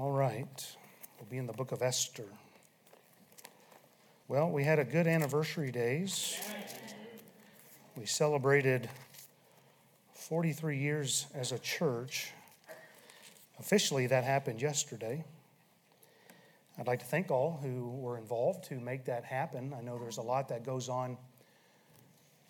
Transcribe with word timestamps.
All 0.00 0.12
right. 0.12 0.76
We'll 1.18 1.28
be 1.28 1.36
in 1.36 1.46
the 1.46 1.52
book 1.52 1.72
of 1.72 1.82
Esther. 1.82 2.24
Well, 4.28 4.48
we 4.48 4.64
had 4.64 4.78
a 4.78 4.84
good 4.84 5.06
anniversary 5.06 5.70
days. 5.70 6.40
We 7.98 8.06
celebrated 8.06 8.88
43 10.14 10.78
years 10.78 11.26
as 11.34 11.52
a 11.52 11.58
church. 11.58 12.32
Officially, 13.58 14.06
that 14.06 14.24
happened 14.24 14.62
yesterday. 14.62 15.22
I'd 16.78 16.86
like 16.86 17.00
to 17.00 17.04
thank 17.04 17.30
all 17.30 17.60
who 17.62 17.90
were 17.90 18.16
involved 18.16 18.64
to 18.70 18.80
make 18.80 19.04
that 19.04 19.26
happen. 19.26 19.74
I 19.78 19.82
know 19.82 19.98
there's 19.98 20.16
a 20.16 20.22
lot 20.22 20.48
that 20.48 20.64
goes 20.64 20.88
on 20.88 21.18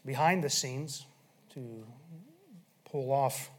behind 0.07 0.45
the 0.45 0.51
scenes 0.51 1.05
to 1.55 1.85
pull 2.85 3.11
off 3.11 3.51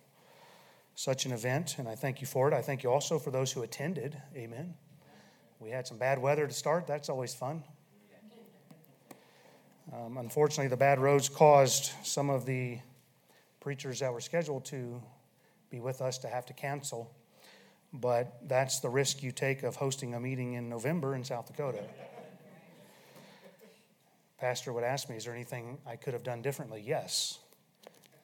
such 0.96 1.26
an 1.26 1.32
event, 1.32 1.76
and 1.78 1.88
I 1.88 1.96
thank 1.96 2.22
you 2.22 2.28
for 2.28 2.48
it. 2.48 2.54
I 2.54 2.62
thank 2.62 2.84
you 2.84 2.92
also 2.92 3.18
for 3.18 3.32
those 3.32 3.52
who 3.52 3.64
attended. 3.64 4.22
Amen. 4.36 4.76
We 5.60 5.70
had 5.70 5.88
some 5.88 5.98
bad 5.98 6.20
weather 6.20 6.48
to 6.48 6.54
start, 6.54 6.88
that's 6.88 7.10
always 7.10 7.34
fun. 7.34 7.64
Um, 9.94 10.18
unfortunately, 10.18 10.70
the 10.70 10.78
bad 10.78 11.00
roads 11.00 11.28
caused 11.28 11.92
some 12.04 12.30
of 12.30 12.46
the 12.46 12.80
preachers 13.60 14.00
that 14.00 14.14
were 14.14 14.22
scheduled 14.22 14.64
to 14.66 15.02
be 15.70 15.80
with 15.80 16.02
us 16.02 16.18
to 16.20 16.28
have 16.28 16.46
to 16.46 16.54
cancel. 16.54 17.14
But 17.94 18.48
that's 18.48 18.80
the 18.80 18.90
risk 18.90 19.22
you 19.22 19.32
take 19.32 19.64
of 19.64 19.76
hosting 19.76 20.14
a 20.14 20.20
meeting 20.20 20.54
in 20.54 20.70
November 20.70 21.14
in 21.14 21.24
South 21.24 21.48
Dakota. 21.48 21.84
Pastor 24.40 24.72
would 24.72 24.84
ask 24.84 25.10
me, 25.10 25.18
Is 25.18 25.26
there 25.26 25.34
anything 25.34 25.78
I 25.86 25.98
could 25.98 26.14
have 26.14 26.24
done 26.24 26.42
differently? 26.42 26.84
Yes. 26.86 27.40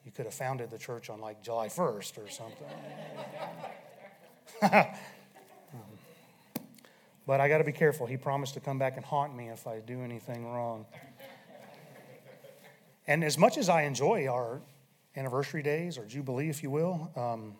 You 0.08 0.12
could 0.12 0.24
have 0.24 0.32
founded 0.32 0.70
the 0.70 0.78
church 0.78 1.10
on 1.10 1.20
like 1.20 1.42
July 1.42 1.68
1st 1.68 2.16
or 2.16 2.30
something. 2.30 2.66
but 7.26 7.42
I 7.42 7.48
got 7.50 7.58
to 7.58 7.64
be 7.64 7.72
careful. 7.72 8.06
He 8.06 8.16
promised 8.16 8.54
to 8.54 8.60
come 8.60 8.78
back 8.78 8.96
and 8.96 9.04
haunt 9.04 9.36
me 9.36 9.48
if 9.48 9.66
I 9.66 9.80
do 9.80 10.00
anything 10.00 10.46
wrong. 10.46 10.86
And 13.06 13.22
as 13.22 13.36
much 13.36 13.58
as 13.58 13.68
I 13.68 13.82
enjoy 13.82 14.26
our 14.28 14.62
anniversary 15.14 15.62
days 15.62 15.98
or 15.98 16.06
Jubilee, 16.06 16.48
if 16.48 16.62
you 16.62 16.70
will, 16.70 17.10
um, 17.14 17.56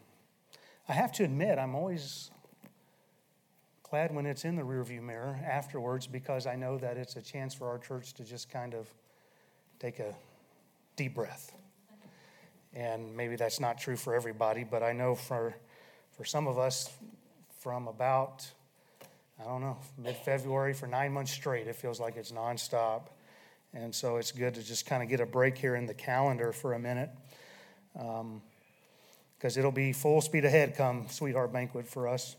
I 0.89 0.95
have 0.95 1.13
to 1.17 1.25
admit 1.25 1.59
I'm 1.59 1.75
always 1.75 2.31
glad 3.83 4.15
when 4.15 4.25
it's 4.25 4.47
in 4.47 4.57
the 4.57 4.63
rearview 4.63 5.03
mirror 5.03 5.39
afterwards 5.45 6.07
because 6.07 6.47
I 6.47 6.57
know 6.57 6.79
that 6.79 6.97
it's 6.97 7.17
a 7.17 7.21
chance 7.21 7.53
for 7.53 7.69
our 7.69 7.79
church 7.79 8.15
to 8.15 8.25
just 8.25 8.49
kind 8.49 8.73
of 8.73 8.89
take 9.79 9.99
a 9.99 10.15
deep 10.97 11.15
breath. 11.15 11.53
And 12.75 13.17
maybe 13.17 13.37
that's 13.37 13.61
not 13.61 13.79
true 13.79 13.97
for 13.97 14.15
everybody, 14.15 14.65
but 14.65 14.83
I 14.83 14.93
know 14.93 15.15
for, 15.15 15.55
for 16.13 16.25
some 16.25 16.47
of 16.47 16.59
us, 16.59 16.91
from 17.59 17.89
about, 17.89 18.47
I 19.41 19.45
don't 19.45 19.61
know, 19.61 19.79
mid 19.97 20.17
February 20.17 20.75
for 20.75 20.87
nine 20.87 21.13
months 21.13 21.33
straight, 21.33 21.67
it 21.67 21.77
feels 21.77 21.99
like 21.99 22.17
it's 22.17 22.33
nonstop. 22.33 23.09
And 23.75 23.95
so 23.95 24.17
it's 24.17 24.33
good 24.33 24.55
to 24.55 24.63
just 24.63 24.87
kind 24.87 25.03
of 25.03 25.09
get 25.09 25.21
a 25.21 25.27
break 25.27 25.59
here 25.59 25.75
in 25.75 25.87
the 25.87 25.95
calendar 25.95 26.53
for 26.53 26.75
a 26.75 26.79
minute. 26.79 27.11
Because 27.93 28.21
um, 28.21 28.41
it'll 29.57 29.73
be 29.73 29.93
full 29.93 30.21
speed 30.21 30.45
ahead 30.45 30.77
come 30.77 31.07
Sweetheart 31.09 31.53
Banquet 31.53 31.87
for 31.87 32.09
us. 32.09 32.37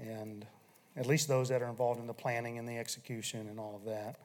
And 0.00 0.46
at 0.96 1.06
least 1.06 1.28
those 1.28 1.48
that 1.48 1.62
are 1.62 1.68
involved 1.68 2.00
in 2.00 2.06
the 2.06 2.14
planning 2.14 2.58
and 2.58 2.68
the 2.68 2.78
execution 2.78 3.48
and 3.48 3.58
all 3.58 3.76
of 3.76 3.84
that. 3.84 4.16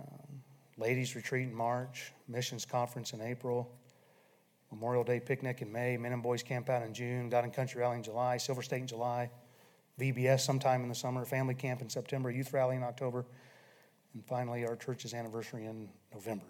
Um, 0.00 0.42
ladies 0.76 1.14
Retreat 1.14 1.48
in 1.48 1.54
March, 1.54 2.12
Missions 2.28 2.64
Conference 2.64 3.12
in 3.12 3.20
April, 3.20 3.70
Memorial 4.72 5.04
Day 5.04 5.20
Picnic 5.20 5.60
in 5.60 5.70
May, 5.70 5.96
Men 5.96 6.12
and 6.12 6.22
Boys 6.22 6.42
Camp 6.42 6.68
out 6.70 6.82
in 6.82 6.94
June, 6.94 7.28
God 7.28 7.44
and 7.44 7.52
Country 7.52 7.80
Rally 7.80 7.98
in 7.98 8.02
July, 8.02 8.38
Silver 8.38 8.62
State 8.62 8.80
in 8.80 8.86
July, 8.86 9.30
VBS 10.00 10.40
sometime 10.40 10.82
in 10.82 10.88
the 10.88 10.94
summer, 10.94 11.24
Family 11.24 11.54
Camp 11.54 11.82
in 11.82 11.90
September, 11.90 12.30
Youth 12.30 12.52
Rally 12.52 12.76
in 12.76 12.82
October, 12.82 13.26
and 14.14 14.24
finally, 14.24 14.66
our 14.66 14.76
church's 14.76 15.14
anniversary 15.14 15.66
in 15.66 15.88
November. 16.12 16.46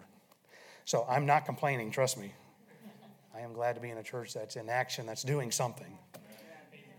So 0.84 1.04
I'm 1.08 1.26
not 1.26 1.44
complaining, 1.44 1.90
trust 1.90 2.18
me. 2.18 2.32
I 3.34 3.40
am 3.40 3.52
glad 3.52 3.74
to 3.74 3.80
be 3.80 3.90
in 3.90 3.98
a 3.98 4.02
church 4.02 4.34
that's 4.34 4.56
in 4.56 4.68
action, 4.68 5.06
that's 5.06 5.22
doing 5.22 5.50
something. 5.50 5.98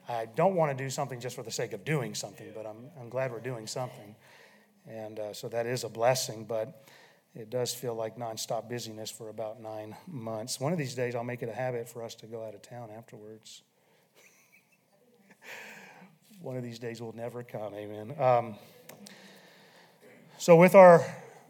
I 0.07 0.25
don't 0.35 0.55
want 0.55 0.77
to 0.77 0.83
do 0.83 0.89
something 0.89 1.19
just 1.19 1.35
for 1.35 1.43
the 1.43 1.51
sake 1.51 1.71
of 1.73 1.85
doing 1.85 2.13
something, 2.15 2.51
but 2.53 2.65
I'm, 2.65 2.89
I'm 2.99 3.09
glad 3.09 3.31
we're 3.31 3.39
doing 3.39 3.67
something. 3.67 4.15
And 4.87 5.19
uh, 5.19 5.33
so 5.33 5.47
that 5.49 5.65
is 5.65 5.85
a 5.85 5.89
blessing, 5.89 6.43
but 6.43 6.87
it 7.35 7.49
does 7.49 7.73
feel 7.73 7.95
like 7.95 8.17
nonstop 8.17 8.69
busyness 8.69 9.09
for 9.09 9.29
about 9.29 9.59
nine 9.59 9.95
months. 10.07 10.59
One 10.59 10.71
of 10.71 10.77
these 10.77 10.93
days, 10.93 11.15
I'll 11.15 11.23
make 11.23 11.41
it 11.41 11.49
a 11.49 11.53
habit 11.53 11.89
for 11.89 12.03
us 12.03 12.13
to 12.15 12.27
go 12.27 12.45
out 12.45 12.53
of 12.53 12.61
town 12.61 12.89
afterwards. 12.95 13.63
One 16.41 16.57
of 16.57 16.63
these 16.63 16.77
days 16.77 17.01
will 17.01 17.15
never 17.15 17.41
come, 17.41 17.73
amen. 17.73 18.15
Um, 18.19 18.55
so, 20.37 20.55
with 20.55 20.75
our, 20.75 21.05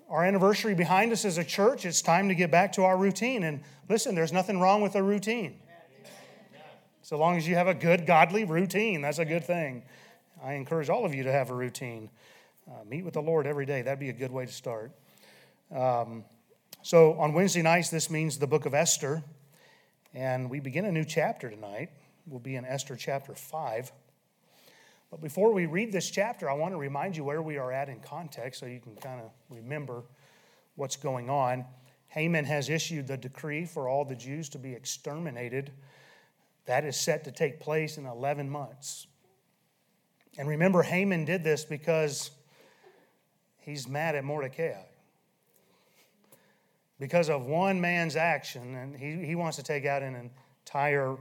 our 0.09 0.23
anniversary 0.23 0.75
behind 0.75 1.11
us 1.11 1.25
as 1.25 1.37
a 1.37 1.43
church, 1.43 1.85
it's 1.85 2.01
time 2.01 2.29
to 2.29 2.35
get 2.35 2.51
back 2.51 2.73
to 2.73 2.83
our 2.83 2.95
routine. 2.95 3.43
And 3.43 3.61
listen, 3.89 4.15
there's 4.15 4.31
nothing 4.31 4.59
wrong 4.59 4.81
with 4.81 4.95
a 4.95 5.03
routine. 5.03 5.59
So 7.01 7.17
long 7.17 7.35
as 7.35 7.45
you 7.45 7.55
have 7.55 7.67
a 7.67 7.73
good, 7.73 8.05
godly 8.05 8.45
routine, 8.45 9.01
that's 9.01 9.19
a 9.19 9.25
good 9.25 9.43
thing. 9.43 9.83
I 10.41 10.53
encourage 10.53 10.89
all 10.89 11.03
of 11.05 11.13
you 11.13 11.23
to 11.23 11.31
have 11.33 11.49
a 11.49 11.53
routine. 11.53 12.09
Uh, 12.65 12.85
meet 12.85 13.03
with 13.03 13.15
the 13.15 13.21
Lord 13.21 13.45
every 13.45 13.65
day. 13.65 13.81
That'd 13.81 13.99
be 13.99 14.07
a 14.07 14.13
good 14.13 14.31
way 14.31 14.45
to 14.45 14.51
start. 14.51 14.93
Um, 15.71 16.25
so, 16.81 17.13
on 17.13 17.33
Wednesday 17.33 17.61
nights, 17.61 17.89
this 17.89 18.09
means 18.09 18.37
the 18.37 18.47
book 18.47 18.65
of 18.65 18.73
Esther. 18.73 19.23
And 20.13 20.49
we 20.49 20.59
begin 20.59 20.85
a 20.85 20.91
new 20.91 21.05
chapter 21.05 21.49
tonight. 21.49 21.89
We'll 22.27 22.39
be 22.39 22.55
in 22.55 22.65
Esther 22.65 22.95
chapter 22.95 23.33
5. 23.33 23.91
But 25.09 25.21
before 25.21 25.53
we 25.53 25.65
read 25.65 25.91
this 25.91 26.09
chapter, 26.09 26.49
I 26.49 26.53
want 26.53 26.73
to 26.73 26.77
remind 26.77 27.15
you 27.15 27.23
where 27.23 27.41
we 27.41 27.57
are 27.57 27.71
at 27.71 27.89
in 27.89 27.99
context 27.99 28.59
so 28.59 28.65
you 28.65 28.79
can 28.79 28.95
kind 28.95 29.21
of 29.21 29.31
remember 29.49 30.03
what's 30.75 30.95
going 30.95 31.29
on. 31.29 31.65
Haman 32.07 32.45
has 32.45 32.69
issued 32.69 33.07
the 33.07 33.17
decree 33.17 33.65
for 33.65 33.87
all 33.87 34.05
the 34.05 34.15
Jews 34.15 34.49
to 34.49 34.59
be 34.59 34.73
exterminated. 34.73 35.71
That 36.65 36.85
is 36.85 36.95
set 36.95 37.23
to 37.25 37.31
take 37.31 37.59
place 37.59 37.97
in 37.97 38.05
11 38.05 38.49
months. 38.49 39.07
And 40.37 40.47
remember, 40.47 40.83
Haman 40.83 41.25
did 41.25 41.43
this 41.43 41.63
because 41.63 42.31
he's 43.59 43.87
mad 43.87 44.15
at 44.15 44.23
Mordecai. 44.23 44.81
Because 46.99 47.29
of 47.29 47.45
one 47.45 47.81
man's 47.81 48.15
action, 48.15 48.75
and 48.75 48.95
he, 48.95 49.25
he 49.25 49.35
wants 49.35 49.57
to 49.57 49.63
take 49.63 49.85
out 49.85 50.03
an 50.03 50.31
entire 50.65 51.13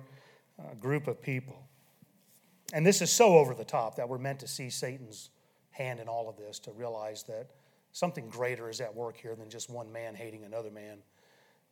uh, 0.58 0.74
group 0.78 1.08
of 1.08 1.20
people. 1.20 1.56
And 2.72 2.86
this 2.86 3.02
is 3.02 3.10
so 3.10 3.38
over 3.38 3.54
the 3.54 3.64
top 3.64 3.96
that 3.96 4.08
we're 4.08 4.18
meant 4.18 4.40
to 4.40 4.48
see 4.48 4.70
Satan's 4.70 5.30
hand 5.70 6.00
in 6.00 6.08
all 6.08 6.28
of 6.28 6.36
this 6.36 6.58
to 6.60 6.72
realize 6.72 7.22
that 7.24 7.48
something 7.92 8.28
greater 8.28 8.68
is 8.68 8.80
at 8.80 8.94
work 8.94 9.16
here 9.16 9.34
than 9.34 9.50
just 9.50 9.70
one 9.70 9.92
man 9.92 10.14
hating 10.14 10.44
another 10.44 10.70
man. 10.70 10.98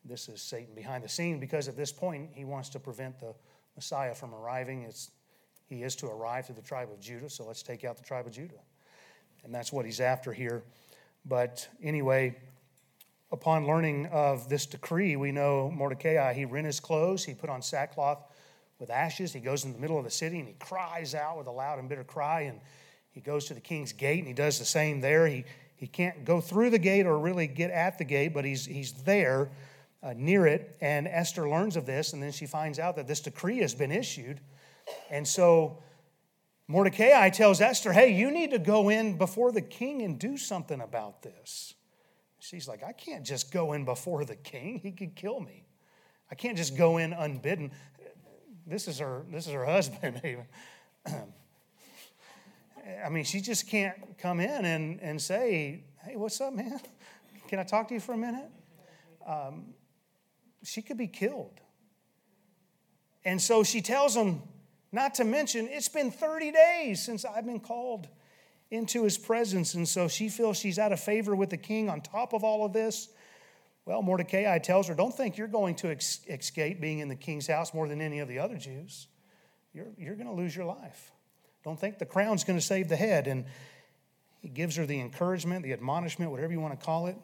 This 0.05 0.28
is 0.28 0.41
Satan 0.41 0.75
behind 0.75 1.05
the 1.05 1.09
scene 1.09 1.41
because 1.41 1.69
at 1.69 1.77
this 1.77 1.93
point 1.93 2.31
he 2.34 2.44
wants 2.44 2.69
to 2.71 2.78
prevent 2.78 3.19
the 3.19 3.34
Messiah 3.77 4.15
from 4.15 4.34
arriving. 4.34 4.82
It's, 4.82 5.11
he 5.69 5.82
is 5.82 5.94
to 5.97 6.06
arrive 6.06 6.47
to 6.47 6.53
the 6.53 6.62
tribe 6.62 6.91
of 6.91 7.00
Judah, 7.00 7.31
so 7.31 7.47
let's 7.47 7.62
take 7.62 7.84
out 7.84 7.97
the 7.97 8.03
tribe 8.03 8.27
of 8.27 8.32
Judah. 8.32 8.61
And 9.44 9.55
that's 9.55 9.72
what 9.72 9.87
he's 9.87 10.00
after 10.00 10.32
here. 10.32 10.62
But 11.25 11.69
anyway, 11.82 12.37
upon 13.33 13.67
learning 13.67 14.07
of 14.07 14.49
this 14.49 14.67
decree, 14.67 15.17
we 15.17 15.33
know 15.33 15.71
Mordecai, 15.71 16.33
he 16.33 16.45
rent 16.45 16.67
his 16.67 16.81
clothes, 16.81 17.25
he 17.25 17.35
put 17.35 17.51
on 17.51 17.63
sackcloth 17.63 18.23
with 18.81 18.91
ashes. 18.91 19.33
He 19.33 19.41
goes 19.41 19.65
in 19.65 19.73
the 19.73 19.79
middle 19.79 19.99
of 19.99 20.05
the 20.05 20.11
city 20.11 20.39
and 20.39 20.49
he 20.49 20.55
cries 20.55 21.15
out 21.15 21.39
with 21.39 21.47
a 21.47 21.53
loud 21.53 21.79
and 21.79 21.89
bitter 21.89 22.03
cry. 22.03 22.43
And 22.43 22.61
he 23.11 23.21
goes 23.21 23.45
to 23.47 23.55
the 23.55 23.61
king's 23.61 23.93
gate 23.93 24.19
and 24.19 24.27
he 24.27 24.33
does 24.33 24.59
the 24.59 24.65
same 24.65 25.01
there. 25.01 25.27
He, 25.27 25.45
he 25.77 25.87
can't 25.87 26.25
go 26.25 26.41
through 26.41 26.71
the 26.71 26.79
gate 26.79 27.07
or 27.07 27.19
really 27.19 27.47
get 27.47 27.71
at 27.71 27.99
the 27.99 28.05
gate, 28.05 28.35
but 28.35 28.45
he's, 28.45 28.67
he's 28.67 28.93
there 28.93 29.51
uh, 30.03 30.15
near 30.17 30.47
it. 30.47 30.77
And 30.81 31.07
Esther 31.07 31.49
learns 31.49 31.77
of 31.77 31.87
this, 31.87 32.12
and 32.12 32.23
then 32.23 32.33
she 32.33 32.47
finds 32.47 32.79
out 32.79 32.97
that 32.97 33.07
this 33.07 33.21
decree 33.21 33.59
has 33.59 33.75
been 33.75 33.93
issued. 33.93 34.41
And 35.11 35.29
so 35.29 35.79
Mordecai 36.69 37.31
tells 37.31 37.61
Esther, 37.61 37.93
Hey, 37.93 38.15
you 38.15 38.31
need 38.31 38.50
to 38.53 38.59
go 38.59 38.88
in 38.88 39.19
before 39.19 39.53
the 39.53 39.61
king 39.61 40.03
and 40.03 40.19
do 40.19 40.37
something 40.37 40.81
about 40.81 41.23
this. 41.23 41.75
She's 42.40 42.66
like, 42.66 42.82
I 42.82 42.92
can't 42.92 43.25
just 43.25 43.52
go 43.52 43.75
in 43.75 43.84
before 43.84 44.25
the 44.25 44.34
king. 44.34 44.81
He 44.82 44.92
could 44.92 45.14
kill 45.14 45.40
me. 45.40 45.66
I 46.31 46.34
can't 46.34 46.56
just 46.56 46.76
go 46.76 46.96
in 46.96 47.12
unbidden. 47.12 47.70
This 48.66 48.88
is 48.88 48.98
her 48.98 49.25
this 49.31 49.46
is 49.46 49.52
her 49.52 49.64
husband 49.66 50.20
even. 50.25 50.46
I 53.04 53.08
mean 53.10 53.25
she 53.25 53.40
just 53.40 53.69
can't 53.69 53.96
come 54.19 54.40
in 54.40 54.64
and, 54.64 55.00
and 55.00 55.20
say 55.20 55.84
hey 56.04 56.16
what's 56.16 56.40
up 56.40 56.54
man? 56.54 56.81
Can 57.48 57.58
i 57.58 57.62
talk 57.62 57.88
to 57.88 57.94
you 57.94 58.00
for 58.00 58.12
a 58.12 58.19
minute? 58.19 58.50
Um, 59.26 59.75
she 60.62 60.82
could 60.82 60.96
be 60.96 61.08
killed. 61.08 61.60
And 63.25 63.40
so 63.40 63.62
she 63.64 63.82
tells 63.82 64.16
him 64.16 64.42
not 64.92 65.14
to 65.16 65.25
mention 65.25 65.69
it's 65.69 65.88
been 65.88 66.10
30 66.10 66.52
days 66.52 67.02
since 67.04 67.25
i've 67.25 67.46
been 67.46 67.60
called 67.60 68.08
into 68.70 69.05
his 69.05 69.19
presence 69.19 69.75
and 69.75 69.88
so 69.88 70.06
she 70.06 70.28
feels 70.28 70.56
she's 70.56 70.78
out 70.78 70.93
of 70.93 71.00
favor 71.00 71.34
with 71.34 71.50
the 71.50 71.56
king 71.56 71.88
on 71.90 72.00
top 72.00 72.32
of 72.32 72.44
all 72.44 72.64
of 72.64 72.72
this 72.72 73.08
well, 73.90 74.02
Mordecai 74.02 74.58
tells 74.58 74.88
her, 74.88 74.94
Don't 74.94 75.12
think 75.12 75.37
you're 75.37 75.49
going 75.49 75.75
to 75.76 75.90
ex- 75.90 76.20
escape 76.28 76.81
being 76.81 77.00
in 77.00 77.08
the 77.08 77.17
king's 77.17 77.46
house 77.46 77.75
more 77.75 77.88
than 77.88 78.00
any 78.00 78.20
of 78.20 78.28
the 78.28 78.38
other 78.38 78.56
Jews. 78.56 79.08
You're, 79.72 79.88
you're 79.99 80.14
going 80.14 80.28
to 80.28 80.32
lose 80.32 80.55
your 80.55 80.64
life. 80.64 81.12
Don't 81.64 81.78
think 81.78 81.99
the 81.99 82.06
crown's 82.06 82.44
going 82.44 82.58
to 82.58 82.64
save 82.64 82.88
the 82.88 82.96
head. 82.96 83.26
And 83.26 83.46
he 84.40 84.49
gives 84.49 84.76
her 84.76 84.87
the 84.87 85.00
encouragement, 85.00 85.64
the 85.64 85.73
admonishment, 85.73 86.31
whatever 86.31 86.52
you 86.52 86.61
want 86.61 86.78
to 86.78 86.84
call 86.84 87.06
it. 87.06 87.16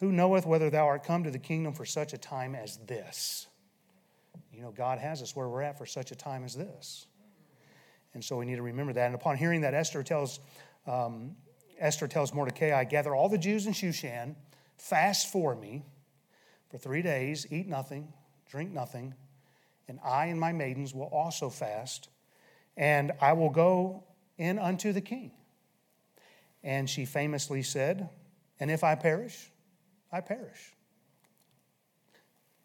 Who 0.00 0.12
knoweth 0.12 0.46
whether 0.46 0.70
thou 0.70 0.86
art 0.86 1.04
come 1.04 1.24
to 1.24 1.30
the 1.30 1.38
kingdom 1.38 1.72
for 1.74 1.84
such 1.84 2.12
a 2.12 2.18
time 2.18 2.54
as 2.54 2.76
this? 2.78 3.46
You 4.52 4.62
know, 4.62 4.70
God 4.70 4.98
has 4.98 5.22
us 5.22 5.34
where 5.34 5.48
we're 5.48 5.62
at 5.62 5.78
for 5.78 5.86
such 5.86 6.12
a 6.12 6.16
time 6.16 6.44
as 6.44 6.54
this. 6.56 7.06
And 8.14 8.24
so 8.24 8.36
we 8.36 8.46
need 8.46 8.56
to 8.56 8.62
remember 8.62 8.92
that. 8.94 9.06
And 9.06 9.14
upon 9.14 9.36
hearing 9.36 9.60
that, 9.62 9.74
Esther 9.74 10.02
tells, 10.02 10.40
um, 10.86 11.36
Esther 11.78 12.08
tells 12.08 12.34
Mordecai, 12.34 12.84
gather 12.84 13.14
all 13.14 13.28
the 13.28 13.38
Jews 13.38 13.66
in 13.66 13.72
Shushan, 13.72 14.34
fast 14.76 15.30
for 15.30 15.54
me 15.54 15.84
for 16.70 16.78
three 16.78 17.02
days, 17.02 17.46
eat 17.50 17.66
nothing, 17.66 18.12
drink 18.50 18.72
nothing, 18.72 19.14
and 19.88 19.98
I 20.04 20.26
and 20.26 20.38
my 20.38 20.52
maidens 20.52 20.94
will 20.94 21.06
also 21.06 21.48
fast, 21.48 22.08
and 22.76 23.12
I 23.20 23.32
will 23.32 23.50
go 23.50 24.04
in 24.36 24.58
unto 24.58 24.92
the 24.92 25.00
king. 25.00 25.32
And 26.62 26.88
she 26.88 27.04
famously 27.04 27.62
said, 27.62 28.08
And 28.60 28.70
if 28.70 28.84
I 28.84 28.94
perish, 28.94 29.50
I 30.12 30.20
perish. 30.20 30.74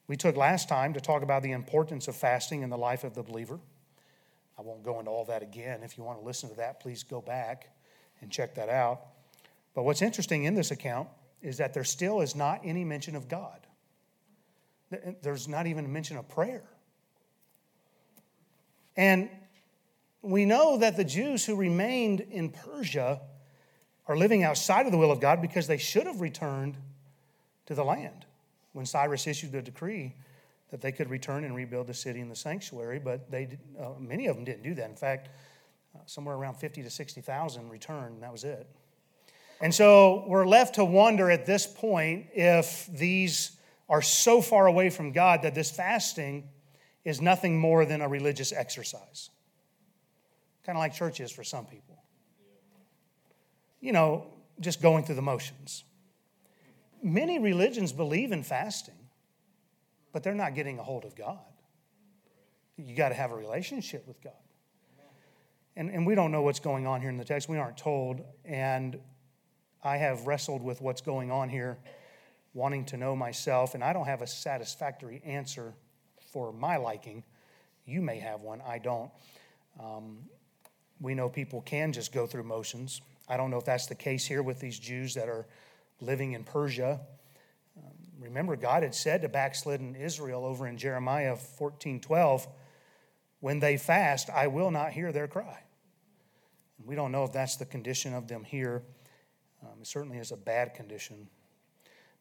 We 0.08 0.18
took 0.18 0.36
last 0.36 0.68
time 0.68 0.94
to 0.94 1.02
talk 1.02 1.24
about 1.24 1.44
the 1.44 1.52
importance 1.52 2.08
of 2.08 2.16
fasting 2.16 2.62
in 2.62 2.70
the 2.70 2.78
life 2.78 3.04
of 3.04 3.16
the 3.16 3.24
believer. 3.24 3.60
I 4.64 4.66
won't 4.66 4.84
go 4.84 5.00
into 5.00 5.12
all 5.12 5.26
that 5.26 5.44
again. 5.44 5.84
If 5.84 5.98
you 5.98 6.06
want 6.06 6.20
to 6.20 6.26
listen 6.26 6.50
to 6.50 6.56
that, 6.56 6.80
please 6.80 7.04
go 7.04 7.20
back 7.20 7.70
and 8.22 8.32
check 8.32 8.56
that 8.56 8.70
out. 8.70 9.02
But 9.74 9.84
what's 9.84 10.02
interesting 10.02 10.46
in 10.46 10.56
this 10.56 10.72
account 10.72 11.10
is 11.42 11.58
that 11.58 11.74
there 11.74 11.84
still 11.84 12.22
is 12.22 12.34
not 12.34 12.62
any 12.64 12.86
mention 12.86 13.16
of 13.18 13.28
God. 13.28 13.60
There's 15.22 15.50
not 15.50 15.68
even 15.68 15.84
a 15.84 15.88
mention 15.90 16.16
of 16.18 16.30
prayer. 16.30 16.64
And 18.96 19.30
we 20.22 20.46
know 20.46 20.78
that 20.78 20.96
the 20.96 21.04
Jews 21.04 21.44
who 21.46 21.56
remained 21.56 22.22
in 22.22 22.50
Persia 22.50 23.20
are 24.08 24.16
living 24.16 24.44
outside 24.44 24.86
of 24.86 24.94
the 24.94 24.98
will 24.98 25.12
of 25.12 25.20
God 25.20 25.42
because 25.42 25.68
they 25.68 25.78
should 25.78 26.06
have 26.06 26.22
returned 26.22 26.78
to 27.66 27.76
the 27.76 27.84
land 27.84 28.26
when 28.72 28.86
Cyrus 28.86 29.28
issued 29.28 29.52
the 29.52 29.62
decree 29.62 30.16
that 30.74 30.82
they 30.82 30.92
could 30.92 31.08
return 31.08 31.44
and 31.44 31.56
rebuild 31.56 31.86
the 31.86 31.94
city 31.94 32.20
and 32.20 32.32
the 32.32 32.36
sanctuary, 32.36 32.98
but 32.98 33.30
they, 33.30 33.60
uh, 33.80 33.92
many 34.00 34.26
of 34.26 34.36
them 34.36 34.44
didn't 34.44 34.64
do 34.64 34.74
that. 34.74 34.90
In 34.90 34.96
fact, 34.96 35.30
uh, 35.94 36.00
somewhere 36.08 36.34
around 36.36 36.56
50 36.56 36.82
to 36.82 36.90
60,000 36.90 37.70
returned, 37.70 38.16
and 38.16 38.24
that 38.24 38.32
was 38.32 38.44
it. 38.44 38.68
And 39.62 39.72
so 39.72 40.26
we're 40.28 40.48
left 40.48 40.74
to 40.76 40.84
wonder 40.84 41.30
at 41.30 41.46
this 41.46 41.68
point 41.68 42.26
if 42.34 42.88
these 42.88 43.52
are 43.88 44.02
so 44.02 44.42
far 44.42 44.66
away 44.66 44.90
from 44.90 45.12
God 45.12 45.44
that 45.44 45.54
this 45.54 45.70
fasting 45.70 46.50
is 47.06 47.22
nothing 47.22 47.60
more 47.60 47.86
than 47.86 48.02
a 48.02 48.08
religious 48.08 48.52
exercise. 48.52 49.30
Kind 50.66 50.76
of 50.76 50.80
like 50.80 50.96
church 50.96 51.20
is 51.20 51.32
for 51.32 51.44
some 51.44 51.68
people. 51.68 52.02
You 53.80 53.92
know, 53.92 54.26
just 54.60 54.82
going 54.82 55.04
through 55.04 55.16
the 55.16 55.22
motions. 55.22 55.84
Many 57.04 57.38
religions 57.38 57.94
believe 57.94 58.32
in 58.32 58.42
fasting, 58.42 59.03
but 60.14 60.24
they're 60.24 60.34
not 60.34 60.56
getting 60.56 60.80
a 60.80 60.84
hold 60.84 61.04
of 61.04 61.16
God. 61.16 61.40
You 62.78 62.96
got 62.96 63.10
to 63.10 63.16
have 63.16 63.32
a 63.32 63.36
relationship 63.36 64.08
with 64.08 64.22
God. 64.24 64.34
And, 65.76 65.90
and 65.90 66.06
we 66.06 66.16
don't 66.16 66.32
know 66.32 66.44
what's 66.44 66.60
going 66.60 66.88
on 66.88 67.02
here 67.02 67.10
in 67.10 67.18
the 67.18 67.26
text. 67.26 67.50
We 67.50 67.58
aren't 67.58 67.78
told. 67.78 68.22
And 68.46 69.00
I 69.84 69.98
have 69.98 70.28
wrestled 70.28 70.64
with 70.64 70.82
what's 70.82 71.02
going 71.02 71.32
on 71.32 71.50
here, 71.50 71.78
wanting 72.54 72.86
to 72.86 72.98
know 72.98 73.16
myself, 73.16 73.74
and 73.76 73.84
I 73.84 73.92
don't 73.92 74.06
have 74.06 74.22
a 74.22 74.28
satisfactory 74.28 75.22
answer 75.26 75.74
for 76.32 76.54
my 76.54 76.78
liking. 76.78 77.24
You 77.86 78.02
may 78.02 78.20
have 78.20 78.42
one, 78.42 78.62
I 78.66 78.78
don't. 78.78 79.12
Um, 79.80 80.20
we 81.02 81.16
know 81.16 81.28
people 81.28 81.62
can 81.62 81.92
just 81.92 82.14
go 82.14 82.26
through 82.26 82.44
motions. 82.44 83.02
I 83.28 83.36
don't 83.36 83.52
know 83.52 83.58
if 83.58 83.66
that's 83.66 83.88
the 83.88 83.96
case 83.96 84.26
here 84.26 84.42
with 84.42 84.60
these 84.60 84.80
Jews 84.80 85.16
that 85.16 85.28
are 85.28 85.48
living 86.00 86.34
in 86.34 86.44
Persia. 86.44 87.02
Remember, 88.20 88.56
God 88.56 88.84
had 88.84 88.96
said 88.96 89.22
to 89.22 89.30
backslidden 89.30 89.96
Israel 89.96 90.46
over 90.46 90.68
in 90.68 90.78
Jeremiah 90.78 91.36
14 91.36 92.00
12, 92.00 92.48
when 93.40 93.60
they 93.60 93.78
fast, 93.78 94.30
I 94.30 94.48
will 94.48 94.72
not 94.72 94.92
hear 94.92 95.12
their 95.12 95.28
cry. 95.28 95.60
And 96.78 96.88
we 96.88 96.96
don't 96.96 97.12
know 97.12 97.24
if 97.24 97.34
that's 97.34 97.58
the 97.58 97.66
condition 97.66 98.14
of 98.14 98.28
them 98.28 98.44
here. 98.44 98.84
Um, 99.62 99.80
it 99.82 99.88
certainly 99.88 100.18
is 100.18 100.32
a 100.32 100.38
bad 100.38 100.74
condition. 100.74 101.28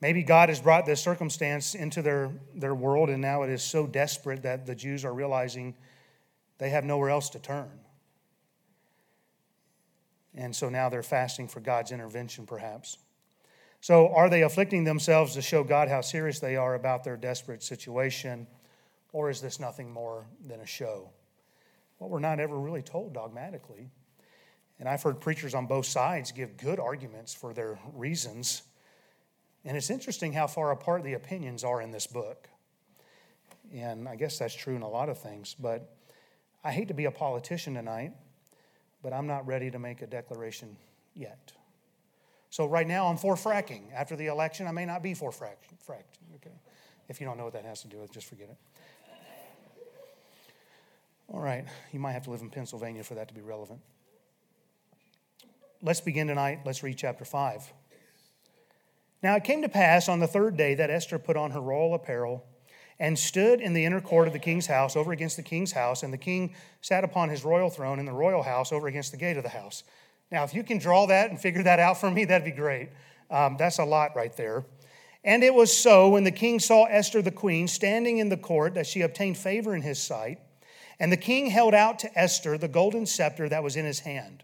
Maybe 0.01 0.25
God 0.25 0.49
has 0.49 0.61
brought 0.61 0.85
this 0.85 1.01
circumstance 1.01 1.77
into 1.77 2.03
their, 2.03 2.33
their 2.57 2.75
world, 2.75 3.09
and 3.09 3.23
now 3.23 3.43
it 3.43 3.51
is 3.51 3.63
so 3.63 3.87
desperate 3.87 4.43
that 4.43 4.67
the 4.67 4.75
Jews 4.75 5.05
are 5.05 5.15
realizing 5.15 5.77
they 6.59 6.71
have 6.71 6.85
nowhere 6.85 7.11
else 7.11 7.31
to 7.31 7.39
turn. 7.39 7.71
And 10.35 10.55
so 10.55 10.69
now 10.69 10.89
they're 10.89 11.03
fasting 11.03 11.47
for 11.47 11.61
God's 11.61 11.93
intervention, 11.93 12.47
perhaps. 12.47 12.99
So, 13.83 14.15
are 14.15 14.31
they 14.31 14.43
afflicting 14.43 14.85
themselves 14.85 15.35
to 15.35 15.43
show 15.43 15.65
God 15.65 15.89
how 15.89 16.03
serious 16.03 16.39
they 16.39 16.55
are 16.55 16.77
about 16.77 17.03
their 17.03 17.17
desperate 17.17 17.65
situation, 17.65 18.47
or 19.13 19.29
is 19.29 19.41
this 19.41 19.59
nothing 19.59 19.91
more 19.91 20.25
than 20.47 20.61
a 20.61 20.67
show? 20.67 21.11
Well, 21.99 22.09
we're 22.09 22.21
not 22.21 22.39
ever 22.39 22.57
really 22.57 22.83
told 22.83 23.13
dogmatically. 23.13 23.91
And 24.79 24.89
I've 24.89 25.03
heard 25.03 25.21
preachers 25.21 25.53
on 25.53 25.67
both 25.67 25.87
sides 25.87 26.31
give 26.31 26.57
good 26.57 26.79
arguments 26.79 27.35
for 27.35 27.53
their 27.53 27.77
reasons. 27.93 28.63
And 29.65 29.77
it's 29.77 29.91
interesting 29.91 30.33
how 30.33 30.47
far 30.47 30.71
apart 30.71 31.03
the 31.03 31.15
opinions 31.15 31.65
are 31.65 31.83
in 31.83 31.91
this 31.91 32.07
book. 32.07 32.49
And 33.75 34.09
I 34.09 34.15
guess 34.15 34.39
that's 34.39 34.55
true 34.55 34.77
in 34.77 34.83
a 34.83 34.89
lot 34.89 35.09
of 35.09 35.19
things. 35.19 35.57
But 35.59 35.93
I 36.63 36.71
hate 36.71 36.87
to 36.87 36.95
be 36.95 37.07
a 37.07 37.11
politician 37.11 37.75
tonight, 37.75 38.13
but 39.03 39.13
I'm 39.13 39.27
not 39.27 39.45
ready 39.45 39.73
to 39.73 39.81
make 39.81 40.03
a 40.03 40.07
declaration 40.07 40.77
yet. 41.15 41.53
So 42.53 42.67
right 42.67 42.87
now 42.87 43.07
I'm 43.07 43.17
for 43.17 43.35
fracking. 43.35 43.85
After 43.95 44.15
the 44.15 44.27
election, 44.27 44.67
I 44.67 44.73
may 44.73 44.85
not 44.85 45.03
be 45.03 45.15
for 45.15 45.31
frack, 45.31 45.57
fracked. 45.89 46.19
Okay, 46.35 46.55
if 47.09 47.19
you 47.19 47.27
don't 47.27 47.39
know 47.39 47.45
what 47.45 47.55
that 47.55 47.65
has 47.65 47.81
to 47.81 47.89
do 47.89 47.97
with, 47.97 48.13
just 48.13 48.27
forget 48.27 48.51
it. 48.51 48.57
All 51.33 51.41
right, 51.41 51.65
you 51.93 51.99
might 51.99 52.13
have 52.13 52.25
to 52.25 52.31
live 52.31 52.43
in 52.43 52.51
Pennsylvania 52.51 53.05
for 53.05 53.15
that 53.15 53.29
to 53.29 53.35
be 53.35 53.41
relevant. 53.41 53.81
Let's 55.81 56.03
begin 56.03 56.27
tonight. 56.27 56.61
Let's 56.67 56.83
read 56.83 56.99
chapter 56.99 57.25
5. 57.25 57.73
Now 59.23 59.35
it 59.35 59.45
came 59.45 59.63
to 59.63 59.71
pass 59.71 60.11
on 60.11 60.21
the 60.21 60.27
third 60.27 60.55
day 60.59 60.75
that 60.75 60.91
Esther 60.91 61.19
put 61.19 61.39
on 61.39 61.53
her 61.53 61.61
royal 61.61 61.95
apparel 61.95 62.45
and 62.99 63.19
stood 63.19 63.63
in 63.63 63.73
the 63.73 63.87
inner 63.87 64.03
court 64.03 64.27
of 64.27 64.35
the 64.35 64.39
king's 64.39 64.67
house 64.67 64.95
over 64.95 65.11
against 65.11 65.39
the 65.39 65.43
king's 65.43 65.73
house, 65.73 66.03
and 66.03 66.13
the 66.13 66.19
king 66.19 66.55
sat 66.83 67.03
upon 67.03 67.31
his 67.31 67.47
royal 67.47 67.71
throne 67.71 67.99
in 67.99 68.05
the 68.05 68.13
royal 68.13 68.43
house 68.43 68.73
over 68.73 68.89
against 68.89 69.11
the 69.11 69.17
gate 69.17 69.39
of 69.39 69.43
the 69.43 69.49
house. 69.49 69.85
Now, 70.33 70.45
if 70.45 70.55
you 70.55 70.65
can 70.65 70.79
draw 70.79 71.07
that 71.07 71.29
and 71.29 71.39
figure 71.39 71.63
that 71.63 71.79
out 71.79 72.01
for 72.01 72.11
me, 72.11 72.25
that'd 72.25 72.45
be 72.45 72.51
great. 72.51 72.89
Um, 73.31 73.57
that's 73.59 73.79
a 73.79 73.85
lot 73.85 74.17
right 74.17 74.35
there. 74.35 74.65
And 75.23 75.45
it 75.45 75.55
was 75.55 75.71
so 75.77 76.09
when 76.09 76.25
the 76.25 76.33
king 76.33 76.59
saw 76.59 76.87
Esther 76.87 77.21
the 77.21 77.31
queen 77.31 77.69
standing 77.69 78.17
in 78.17 78.31
the 78.31 78.39
court 78.39 78.75
that 78.75 78.87
she 78.87 79.03
obtained 79.03 79.37
favor 79.37 79.77
in 79.77 79.83
his 79.83 80.03
sight. 80.03 80.41
And 80.99 81.13
the 81.13 81.19
king 81.19 81.51
held 81.51 81.75
out 81.75 81.99
to 82.01 82.19
Esther 82.19 82.57
the 82.57 82.67
golden 82.67 83.05
scepter 83.05 83.49
that 83.51 83.63
was 83.63 83.77
in 83.77 83.85
his 83.85 84.01
hand. 84.01 84.43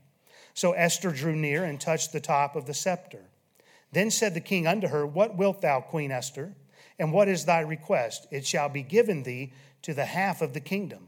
So 0.53 0.73
Esther 0.73 1.11
drew 1.11 1.35
near 1.35 1.65
and 1.65 1.81
touched 1.81 2.13
the 2.13 2.21
top 2.21 2.55
of 2.55 2.67
the 2.67 2.75
scepter. 2.75 3.25
Then 3.93 4.11
said 4.11 4.35
the 4.35 4.41
king 4.41 4.67
unto 4.67 4.89
her, 4.89 5.07
What 5.07 5.37
wilt 5.37 5.63
thou, 5.63 5.81
Queen 5.81 6.11
Esther? 6.11 6.55
And 6.99 7.13
what 7.13 7.29
is 7.29 7.45
thy 7.45 7.61
request? 7.61 8.27
It 8.31 8.47
shall 8.47 8.69
be 8.69 8.83
given 8.83 9.23
thee 9.23 9.53
to 9.83 9.95
the 9.95 10.05
half 10.05 10.43
of 10.43 10.53
the 10.53 10.61
kingdom. 10.61 11.08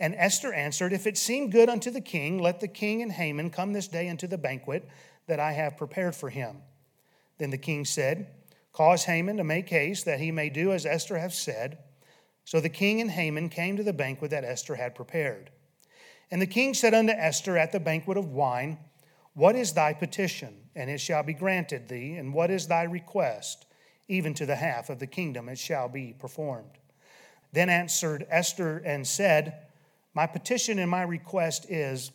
And 0.00 0.14
Esther 0.16 0.52
answered, 0.52 0.92
If 0.92 1.06
it 1.06 1.16
seem 1.16 1.50
good 1.50 1.68
unto 1.68 1.90
the 1.90 2.00
king, 2.00 2.38
let 2.40 2.60
the 2.60 2.68
king 2.68 3.02
and 3.02 3.12
Haman 3.12 3.50
come 3.50 3.72
this 3.72 3.88
day 3.88 4.08
unto 4.08 4.26
the 4.26 4.38
banquet 4.38 4.88
that 5.26 5.40
I 5.40 5.52
have 5.52 5.76
prepared 5.76 6.14
for 6.14 6.30
him. 6.30 6.58
Then 7.38 7.50
the 7.50 7.58
king 7.58 7.84
said, 7.84 8.28
Cause 8.72 9.04
Haman 9.04 9.36
to 9.36 9.44
make 9.44 9.68
haste 9.68 10.04
that 10.04 10.20
he 10.20 10.32
may 10.32 10.50
do 10.50 10.72
as 10.72 10.84
Esther 10.84 11.18
hath 11.18 11.34
said. 11.34 11.78
So 12.44 12.60
the 12.60 12.68
king 12.68 13.00
and 13.00 13.10
Haman 13.10 13.48
came 13.48 13.76
to 13.76 13.82
the 13.82 13.92
banquet 13.92 14.30
that 14.32 14.44
Esther 14.44 14.74
had 14.74 14.94
prepared. 14.94 15.50
And 16.30 16.42
the 16.42 16.46
king 16.46 16.74
said 16.74 16.94
unto 16.94 17.12
Esther 17.12 17.56
at 17.56 17.72
the 17.72 17.80
banquet 17.80 18.18
of 18.18 18.32
wine, 18.32 18.78
What 19.34 19.54
is 19.54 19.72
thy 19.72 19.92
petition? 19.92 20.56
And 20.74 20.90
it 20.90 20.98
shall 20.98 21.22
be 21.22 21.34
granted 21.34 21.88
thee. 21.88 22.16
And 22.16 22.34
what 22.34 22.50
is 22.50 22.66
thy 22.66 22.82
request? 22.82 23.66
Even 24.08 24.34
to 24.34 24.44
the 24.44 24.56
half 24.56 24.90
of 24.90 24.98
the 24.98 25.06
kingdom 25.06 25.48
it 25.48 25.58
shall 25.58 25.88
be 25.88 26.12
performed. 26.18 26.78
Then 27.52 27.70
answered 27.70 28.26
Esther 28.28 28.78
and 28.78 29.06
said, 29.06 29.66
my 30.14 30.26
petition 30.26 30.78
and 30.78 30.90
my 30.90 31.02
request 31.02 31.66
is 31.68 32.12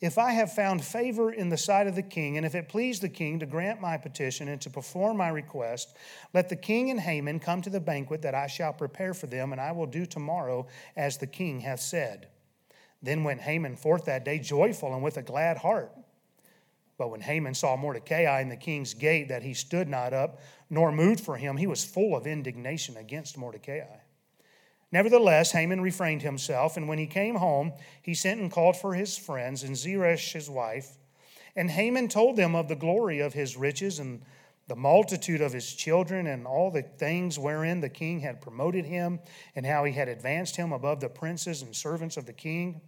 if 0.00 0.16
I 0.16 0.32
have 0.32 0.52
found 0.54 0.82
favor 0.82 1.30
in 1.30 1.50
the 1.50 1.58
sight 1.58 1.86
of 1.86 1.94
the 1.94 2.02
king, 2.02 2.38
and 2.38 2.46
if 2.46 2.54
it 2.54 2.70
please 2.70 3.00
the 3.00 3.08
king 3.08 3.38
to 3.40 3.46
grant 3.46 3.82
my 3.82 3.98
petition 3.98 4.48
and 4.48 4.58
to 4.62 4.70
perform 4.70 5.18
my 5.18 5.28
request, 5.28 5.94
let 6.32 6.48
the 6.48 6.56
king 6.56 6.90
and 6.90 6.98
Haman 6.98 7.38
come 7.38 7.60
to 7.62 7.70
the 7.70 7.80
banquet 7.80 8.22
that 8.22 8.34
I 8.34 8.46
shall 8.46 8.72
prepare 8.72 9.12
for 9.12 9.26
them, 9.26 9.52
and 9.52 9.60
I 9.60 9.72
will 9.72 9.86
do 9.86 10.06
tomorrow 10.06 10.66
as 10.96 11.18
the 11.18 11.26
king 11.26 11.60
hath 11.60 11.80
said. 11.80 12.28
Then 13.02 13.24
went 13.24 13.42
Haman 13.42 13.76
forth 13.76 14.06
that 14.06 14.24
day 14.24 14.38
joyful 14.38 14.94
and 14.94 15.02
with 15.02 15.18
a 15.18 15.22
glad 15.22 15.58
heart. 15.58 15.92
But 16.96 17.10
when 17.10 17.20
Haman 17.20 17.54
saw 17.54 17.76
Mordecai 17.76 18.40
in 18.40 18.48
the 18.48 18.56
king's 18.56 18.94
gate, 18.94 19.28
that 19.28 19.42
he 19.42 19.54
stood 19.54 19.88
not 19.88 20.14
up, 20.14 20.40
nor 20.70 20.92
moved 20.92 21.20
for 21.20 21.36
him, 21.36 21.56
he 21.58 21.66
was 21.66 21.84
full 21.84 22.16
of 22.16 22.26
indignation 22.26 22.96
against 22.96 23.36
Mordecai. 23.36 23.99
Nevertheless, 24.92 25.52
Haman 25.52 25.80
refrained 25.80 26.22
himself, 26.22 26.76
and 26.76 26.88
when 26.88 26.98
he 26.98 27.06
came 27.06 27.36
home, 27.36 27.72
he 28.02 28.14
sent 28.14 28.40
and 28.40 28.50
called 28.50 28.76
for 28.76 28.94
his 28.94 29.16
friends 29.16 29.62
and 29.62 29.76
Zeresh 29.76 30.32
his 30.32 30.50
wife. 30.50 30.98
And 31.54 31.70
Haman 31.70 32.08
told 32.08 32.36
them 32.36 32.54
of 32.54 32.68
the 32.68 32.76
glory 32.76 33.20
of 33.20 33.34
his 33.34 33.56
riches 33.56 33.98
and 33.98 34.22
the 34.66 34.76
multitude 34.76 35.40
of 35.40 35.52
his 35.52 35.72
children 35.74 36.26
and 36.26 36.46
all 36.46 36.70
the 36.70 36.82
things 36.82 37.38
wherein 37.38 37.80
the 37.80 37.88
king 37.88 38.20
had 38.20 38.40
promoted 38.40 38.84
him, 38.84 39.20
and 39.54 39.66
how 39.66 39.84
he 39.84 39.92
had 39.92 40.08
advanced 40.08 40.56
him 40.56 40.72
above 40.72 41.00
the 41.00 41.08
princes 41.08 41.62
and 41.62 41.74
servants 41.74 42.16
of 42.16 42.26
the 42.26 42.32
king. 42.32 42.80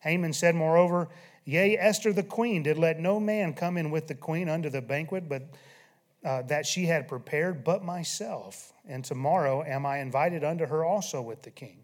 Haman 0.00 0.32
said, 0.32 0.54
moreover, 0.54 1.08
Yea, 1.44 1.76
Esther 1.78 2.12
the 2.12 2.22
queen 2.22 2.62
did 2.62 2.78
let 2.78 2.98
no 2.98 3.20
man 3.20 3.52
come 3.52 3.76
in 3.76 3.90
with 3.90 4.06
the 4.06 4.14
queen 4.14 4.48
unto 4.48 4.68
the 4.68 4.82
banquet, 4.82 5.28
but 5.28 5.42
uh, 6.24 6.42
that 6.42 6.66
she 6.66 6.86
had 6.86 7.08
prepared, 7.08 7.64
but 7.64 7.84
myself. 7.84 8.72
And 8.86 9.04
tomorrow 9.04 9.62
am 9.64 9.84
I 9.84 9.98
invited 9.98 10.44
unto 10.44 10.66
her 10.66 10.84
also 10.84 11.20
with 11.20 11.42
the 11.42 11.50
king. 11.50 11.78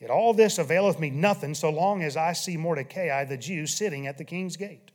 Yet 0.00 0.10
all 0.10 0.34
this 0.34 0.58
availeth 0.58 0.98
me 0.98 1.10
nothing 1.10 1.54
so 1.54 1.70
long 1.70 2.02
as 2.02 2.16
I 2.16 2.32
see 2.32 2.56
Mordecai 2.56 3.24
the 3.24 3.36
Jew 3.36 3.66
sitting 3.66 4.06
at 4.06 4.18
the 4.18 4.24
king's 4.24 4.56
gate. 4.56 4.90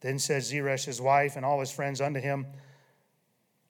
Then 0.00 0.18
says 0.18 0.50
Zeresh 0.50 0.84
his 0.84 1.00
wife 1.00 1.36
and 1.36 1.44
all 1.44 1.60
his 1.60 1.70
friends 1.70 2.00
unto 2.00 2.20
him, 2.20 2.46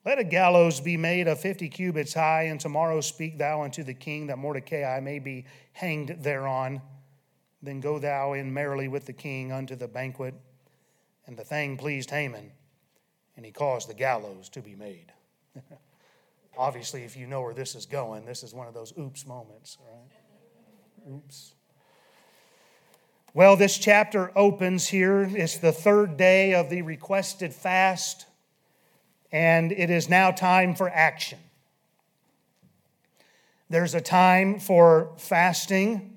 Let 0.04 0.18
a 0.18 0.24
gallows 0.24 0.80
be 0.80 0.96
made 0.96 1.28
of 1.28 1.40
fifty 1.40 1.68
cubits 1.68 2.14
high, 2.14 2.44
and 2.44 2.58
tomorrow 2.58 3.00
speak 3.00 3.38
thou 3.38 3.62
unto 3.62 3.82
the 3.82 3.94
king 3.94 4.28
that 4.28 4.38
Mordecai 4.38 4.98
may 5.00 5.18
be 5.18 5.44
hanged 5.72 6.16
thereon. 6.20 6.80
Then 7.62 7.80
go 7.80 7.98
thou 7.98 8.32
in 8.32 8.52
merrily 8.52 8.88
with 8.88 9.06
the 9.06 9.12
king 9.12 9.52
unto 9.52 9.76
the 9.76 9.88
banquet. 9.88 10.34
And 11.26 11.36
the 11.36 11.44
thing 11.44 11.76
pleased 11.76 12.10
Haman 12.10 12.52
and 13.36 13.44
he 13.44 13.52
caused 13.52 13.88
the 13.88 13.94
gallows 13.94 14.48
to 14.50 14.60
be 14.60 14.74
made. 14.74 15.12
Obviously, 16.56 17.02
if 17.02 17.16
you 17.16 17.26
know 17.26 17.42
where 17.42 17.54
this 17.54 17.74
is 17.74 17.86
going, 17.86 18.24
this 18.24 18.42
is 18.42 18.54
one 18.54 18.68
of 18.68 18.74
those 18.74 18.92
oops 18.98 19.26
moments, 19.26 19.78
right? 19.80 21.12
Oops. 21.12 21.54
Well, 23.32 23.56
this 23.56 23.76
chapter 23.76 24.30
opens 24.36 24.86
here. 24.86 25.22
It's 25.22 25.58
the 25.58 25.72
third 25.72 26.16
day 26.16 26.54
of 26.54 26.70
the 26.70 26.82
requested 26.82 27.52
fast, 27.52 28.26
and 29.32 29.72
it 29.72 29.90
is 29.90 30.08
now 30.08 30.30
time 30.30 30.76
for 30.76 30.88
action. 30.88 31.40
There's 33.68 33.94
a 33.94 34.00
time 34.00 34.60
for 34.60 35.12
fasting, 35.16 36.12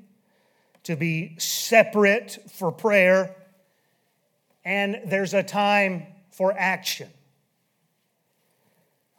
to 0.84 0.96
be 0.96 1.36
separate 1.40 2.38
for 2.52 2.72
prayer, 2.72 3.36
and 4.64 5.02
there's 5.06 5.34
a 5.34 5.42
time 5.42 6.06
for 6.38 6.54
action. 6.56 7.10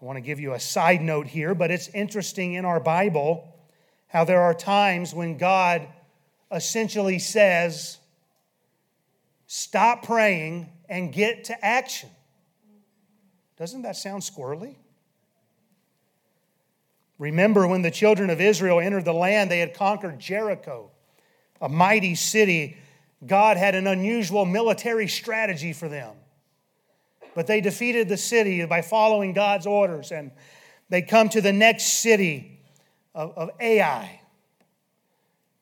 I 0.00 0.04
want 0.04 0.18
to 0.18 0.20
give 0.20 0.38
you 0.38 0.52
a 0.52 0.60
side 0.60 1.02
note 1.02 1.26
here, 1.26 1.52
but 1.52 1.72
it's 1.72 1.88
interesting 1.88 2.54
in 2.54 2.64
our 2.64 2.78
Bible 2.78 3.56
how 4.06 4.24
there 4.24 4.40
are 4.40 4.54
times 4.54 5.12
when 5.12 5.36
God 5.36 5.88
essentially 6.52 7.18
says, 7.18 7.98
Stop 9.48 10.04
praying 10.04 10.68
and 10.88 11.12
get 11.12 11.44
to 11.44 11.64
action. 11.64 12.08
Doesn't 13.56 13.82
that 13.82 13.96
sound 13.96 14.22
squirrely? 14.22 14.76
Remember 17.18 17.66
when 17.66 17.82
the 17.82 17.90
children 17.90 18.30
of 18.30 18.40
Israel 18.40 18.78
entered 18.78 19.04
the 19.04 19.12
land, 19.12 19.50
they 19.50 19.58
had 19.58 19.74
conquered 19.74 20.20
Jericho, 20.20 20.92
a 21.60 21.68
mighty 21.68 22.14
city. 22.14 22.76
God 23.26 23.56
had 23.56 23.74
an 23.74 23.88
unusual 23.88 24.44
military 24.44 25.08
strategy 25.08 25.72
for 25.72 25.88
them. 25.88 26.14
But 27.34 27.46
they 27.46 27.60
defeated 27.60 28.08
the 28.08 28.16
city 28.16 28.64
by 28.66 28.82
following 28.82 29.32
God's 29.32 29.66
orders, 29.66 30.10
and 30.10 30.30
they 30.88 31.02
come 31.02 31.28
to 31.30 31.40
the 31.40 31.52
next 31.52 32.00
city 32.00 32.60
of, 33.14 33.32
of 33.36 33.50
Ai, 33.60 34.20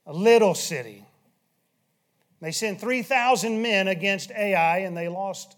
a 0.06 0.12
little 0.12 0.54
city. 0.54 1.04
They 2.40 2.52
sent 2.52 2.80
3,000 2.80 3.60
men 3.60 3.88
against 3.88 4.30
Ai, 4.30 4.78
and 4.78 4.96
they 4.96 5.08
lost 5.08 5.56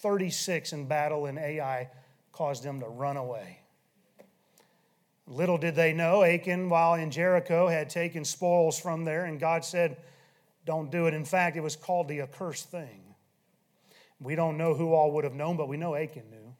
36 0.00 0.72
in 0.72 0.86
battle, 0.86 1.26
and 1.26 1.38
Ai 1.38 1.88
caused 2.32 2.62
them 2.62 2.80
to 2.80 2.86
run 2.86 3.16
away. 3.16 3.60
Little 5.26 5.58
did 5.58 5.74
they 5.74 5.92
know, 5.92 6.22
Achan, 6.22 6.68
while 6.68 6.94
in 6.94 7.10
Jericho, 7.10 7.66
had 7.66 7.90
taken 7.90 8.24
spoils 8.24 8.78
from 8.78 9.04
there, 9.04 9.24
and 9.24 9.40
God 9.40 9.64
said, 9.64 9.96
Don't 10.64 10.90
do 10.90 11.06
it. 11.06 11.14
In 11.14 11.24
fact, 11.24 11.56
it 11.56 11.62
was 11.62 11.74
called 11.74 12.06
the 12.06 12.20
accursed 12.20 12.70
thing. 12.70 13.05
We 14.20 14.34
don't 14.34 14.56
know 14.56 14.74
who 14.74 14.92
all 14.92 15.12
would 15.12 15.24
have 15.24 15.34
known, 15.34 15.56
but 15.56 15.68
we 15.68 15.76
know 15.76 15.94
Achan 15.94 16.30
knew. 16.30 16.54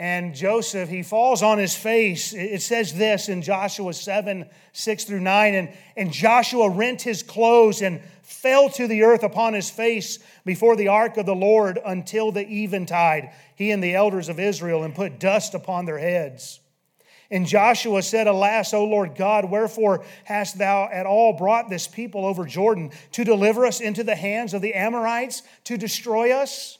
And 0.00 0.34
Joseph, 0.34 0.88
he 0.88 1.02
falls 1.02 1.42
on 1.42 1.58
his 1.58 1.76
face. 1.76 2.32
It 2.32 2.62
says 2.62 2.94
this 2.94 3.28
in 3.28 3.42
Joshua 3.42 3.92
7 3.92 4.48
6 4.72 5.04
through 5.04 5.20
9. 5.20 5.54
And, 5.54 5.68
and 5.94 6.10
Joshua 6.10 6.70
rent 6.70 7.02
his 7.02 7.22
clothes 7.22 7.82
and 7.82 8.00
fell 8.22 8.70
to 8.70 8.86
the 8.86 9.02
earth 9.02 9.22
upon 9.22 9.52
his 9.52 9.68
face 9.68 10.18
before 10.46 10.74
the 10.74 10.88
ark 10.88 11.18
of 11.18 11.26
the 11.26 11.34
Lord 11.34 11.78
until 11.84 12.32
the 12.32 12.48
eventide, 12.50 13.32
he 13.56 13.70
and 13.72 13.84
the 13.84 13.94
elders 13.94 14.30
of 14.30 14.40
Israel, 14.40 14.84
and 14.84 14.94
put 14.94 15.20
dust 15.20 15.52
upon 15.52 15.84
their 15.84 15.98
heads. 15.98 16.60
And 17.30 17.46
Joshua 17.46 18.02
said, 18.02 18.26
Alas, 18.26 18.74
O 18.74 18.84
Lord 18.84 19.14
God, 19.14 19.50
wherefore 19.50 20.04
hast 20.24 20.58
thou 20.58 20.88
at 20.90 21.06
all 21.06 21.32
brought 21.32 21.70
this 21.70 21.86
people 21.86 22.26
over 22.26 22.44
Jordan 22.44 22.90
to 23.12 23.24
deliver 23.24 23.64
us 23.64 23.80
into 23.80 24.02
the 24.02 24.16
hands 24.16 24.52
of 24.52 24.62
the 24.62 24.74
Amorites 24.74 25.42
to 25.64 25.76
destroy 25.76 26.32
us? 26.32 26.78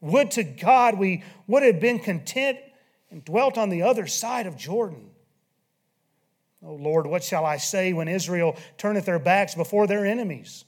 Would 0.00 0.30
to 0.32 0.44
God 0.44 0.96
we 0.96 1.24
would 1.48 1.64
have 1.64 1.80
been 1.80 1.98
content 1.98 2.58
and 3.10 3.24
dwelt 3.24 3.58
on 3.58 3.68
the 3.68 3.82
other 3.82 4.06
side 4.06 4.46
of 4.46 4.56
Jordan. 4.56 5.10
O 6.62 6.74
Lord, 6.74 7.06
what 7.06 7.24
shall 7.24 7.44
I 7.44 7.56
say 7.56 7.92
when 7.92 8.08
Israel 8.08 8.56
turneth 8.76 9.06
their 9.06 9.18
backs 9.18 9.54
before 9.54 9.86
their 9.86 10.04
enemies? 10.04 10.64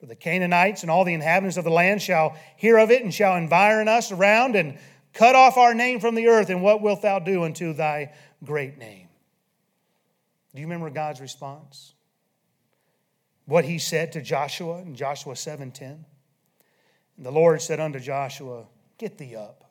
For 0.00 0.06
the 0.06 0.16
Canaanites 0.16 0.82
and 0.82 0.90
all 0.90 1.04
the 1.04 1.14
inhabitants 1.14 1.56
of 1.56 1.64
the 1.64 1.70
land 1.70 2.02
shall 2.02 2.36
hear 2.56 2.78
of 2.78 2.90
it 2.90 3.02
and 3.02 3.12
shall 3.12 3.36
environ 3.36 3.88
us 3.88 4.12
around 4.12 4.56
and 4.56 4.78
Cut 5.12 5.34
off 5.34 5.56
our 5.56 5.74
name 5.74 6.00
from 6.00 6.14
the 6.14 6.28
earth, 6.28 6.48
and 6.48 6.62
what 6.62 6.80
wilt 6.80 7.02
thou 7.02 7.18
do 7.18 7.44
unto 7.44 7.72
thy 7.72 8.12
great 8.42 8.78
name? 8.78 9.08
Do 10.54 10.60
you 10.60 10.66
remember 10.66 10.90
God's 10.90 11.20
response? 11.20 11.94
What 13.46 13.64
he 13.64 13.78
said 13.78 14.12
to 14.12 14.22
Joshua 14.22 14.78
in 14.78 14.94
Joshua 14.94 15.34
7:10? 15.34 16.04
And 17.16 17.26
the 17.26 17.32
Lord 17.32 17.60
said 17.60 17.80
unto 17.80 17.98
Joshua, 17.98 18.66
Get 18.98 19.18
thee 19.18 19.36
up. 19.36 19.70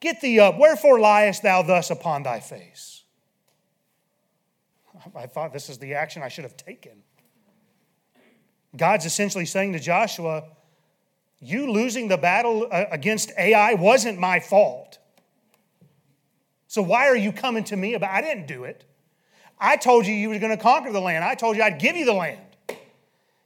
Get 0.00 0.20
thee 0.20 0.40
up. 0.40 0.58
Wherefore 0.58 0.98
liest 0.98 1.42
thou 1.42 1.62
thus 1.62 1.90
upon 1.90 2.24
thy 2.24 2.40
face? 2.40 3.04
I 5.14 5.26
thought 5.26 5.52
this 5.52 5.68
is 5.68 5.78
the 5.78 5.94
action 5.94 6.22
I 6.22 6.28
should 6.28 6.44
have 6.44 6.56
taken. 6.56 7.02
God's 8.76 9.04
essentially 9.04 9.46
saying 9.46 9.72
to 9.74 9.78
Joshua, 9.78 10.44
you 11.42 11.72
losing 11.72 12.06
the 12.06 12.16
battle 12.16 12.68
uh, 12.70 12.84
against 12.92 13.32
Ai 13.36 13.74
wasn't 13.74 14.18
my 14.18 14.38
fault. 14.38 14.98
So 16.68 16.80
why 16.80 17.08
are 17.08 17.16
you 17.16 17.32
coming 17.32 17.64
to 17.64 17.76
me 17.76 17.94
about 17.94 18.10
I 18.10 18.20
didn't 18.20 18.46
do 18.46 18.64
it. 18.64 18.84
I 19.58 19.76
told 19.76 20.06
you 20.06 20.14
you 20.14 20.28
were 20.28 20.38
going 20.38 20.56
to 20.56 20.62
conquer 20.62 20.92
the 20.92 21.00
land. 21.00 21.24
I 21.24 21.34
told 21.34 21.56
you 21.56 21.62
I'd 21.62 21.80
give 21.80 21.96
you 21.96 22.04
the 22.04 22.14
land. 22.14 22.40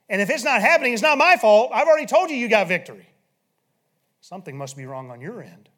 And 0.09 0.21
if 0.21 0.31
it's 0.31 0.45
not 0.45 0.61
happening, 0.61 0.93
it's 0.93 1.03
not 1.03 1.19
my 1.19 1.37
fault. 1.37 1.71
I've 1.75 1.89
already 1.89 2.07
told 2.07 2.31
you 2.31 2.37
you 2.37 2.49
got 2.49 2.69
victory. 2.69 3.09
Something 4.21 4.57
must 4.57 4.77
be 4.77 4.87
wrong 4.87 5.11
on 5.11 5.21
your 5.21 5.43
end. 5.43 5.69